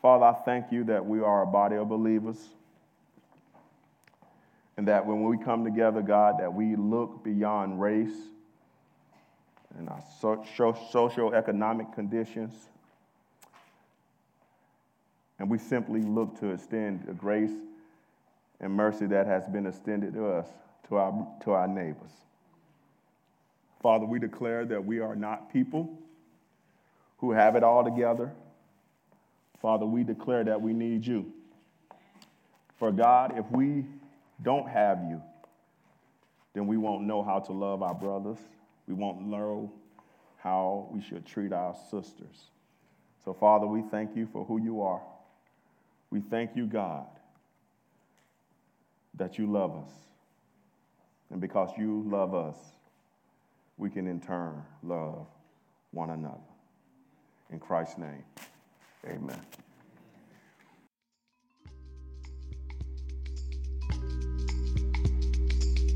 Father, 0.00 0.24
I 0.24 0.32
thank 0.44 0.72
you 0.72 0.84
that 0.84 1.04
we 1.04 1.20
are 1.20 1.42
a 1.42 1.46
body 1.46 1.76
of 1.76 1.88
believers. 1.88 2.38
And 4.76 4.88
that 4.88 5.04
when 5.04 5.24
we 5.24 5.36
come 5.36 5.62
together, 5.62 6.00
God, 6.00 6.40
that 6.40 6.54
we 6.54 6.74
look 6.74 7.22
beyond 7.22 7.80
race 7.80 8.16
and 9.76 9.90
our 9.90 10.02
social 10.18 11.34
economic 11.34 11.92
conditions. 11.92 12.69
And 15.40 15.48
we 15.48 15.56
simply 15.56 16.02
look 16.02 16.38
to 16.40 16.50
extend 16.50 17.06
the 17.06 17.14
grace 17.14 17.50
and 18.60 18.72
mercy 18.74 19.06
that 19.06 19.26
has 19.26 19.48
been 19.48 19.66
extended 19.66 20.12
to 20.12 20.26
us, 20.26 20.46
to 20.88 20.96
our, 20.96 21.26
to 21.44 21.52
our 21.52 21.66
neighbors. 21.66 22.12
Father, 23.82 24.04
we 24.04 24.18
declare 24.18 24.66
that 24.66 24.84
we 24.84 25.00
are 25.00 25.16
not 25.16 25.50
people 25.50 25.98
who 27.18 27.32
have 27.32 27.56
it 27.56 27.62
all 27.62 27.82
together. 27.82 28.30
Father, 29.62 29.86
we 29.86 30.04
declare 30.04 30.44
that 30.44 30.60
we 30.60 30.74
need 30.74 31.06
you. 31.06 31.32
For 32.78 32.92
God, 32.92 33.32
if 33.38 33.50
we 33.50 33.86
don't 34.42 34.68
have 34.68 34.98
you, 35.08 35.22
then 36.52 36.66
we 36.66 36.76
won't 36.76 37.04
know 37.04 37.22
how 37.22 37.38
to 37.38 37.52
love 37.52 37.82
our 37.82 37.94
brothers. 37.94 38.38
We 38.86 38.92
won't 38.92 39.22
know 39.22 39.72
how 40.36 40.88
we 40.92 41.00
should 41.00 41.24
treat 41.24 41.54
our 41.54 41.74
sisters. 41.90 42.50
So, 43.24 43.32
Father, 43.32 43.66
we 43.66 43.80
thank 43.90 44.14
you 44.14 44.28
for 44.30 44.44
who 44.44 44.60
you 44.60 44.82
are. 44.82 45.00
We 46.10 46.20
thank 46.20 46.56
you, 46.56 46.66
God, 46.66 47.06
that 49.14 49.38
you 49.38 49.46
love 49.46 49.76
us. 49.76 49.92
And 51.30 51.40
because 51.40 51.70
you 51.78 52.04
love 52.06 52.34
us, 52.34 52.56
we 53.76 53.88
can 53.88 54.06
in 54.06 54.20
turn 54.20 54.62
love 54.82 55.26
one 55.92 56.10
another. 56.10 56.36
In 57.50 57.58
Christ's 57.58 57.98
name, 57.98 58.24
amen. 59.06 59.40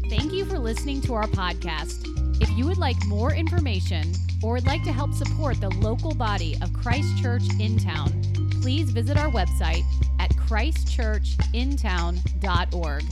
Thank 0.09 0.33
you 0.33 0.44
for 0.44 0.59
listening 0.59 1.00
to 1.03 1.14
our 1.14 1.27
podcast. 1.27 2.09
If 2.40 2.50
you 2.50 2.66
would 2.66 2.79
like 2.79 2.96
more 3.07 3.35
information 3.35 4.12
or 4.42 4.55
would 4.55 4.66
like 4.66 4.83
to 4.85 4.92
help 4.92 5.12
support 5.12 5.61
the 5.61 5.70
local 5.70 6.14
body 6.14 6.57
of 6.62 6.72
Christ 6.72 7.20
Church 7.20 7.44
in 7.59 7.79
town, 7.79 8.23
please 8.64 8.88
visit 8.88 9.18
our 9.18 9.31
website 9.31 9.85
at 10.18 10.31
christchurchintown.org. 10.37 13.05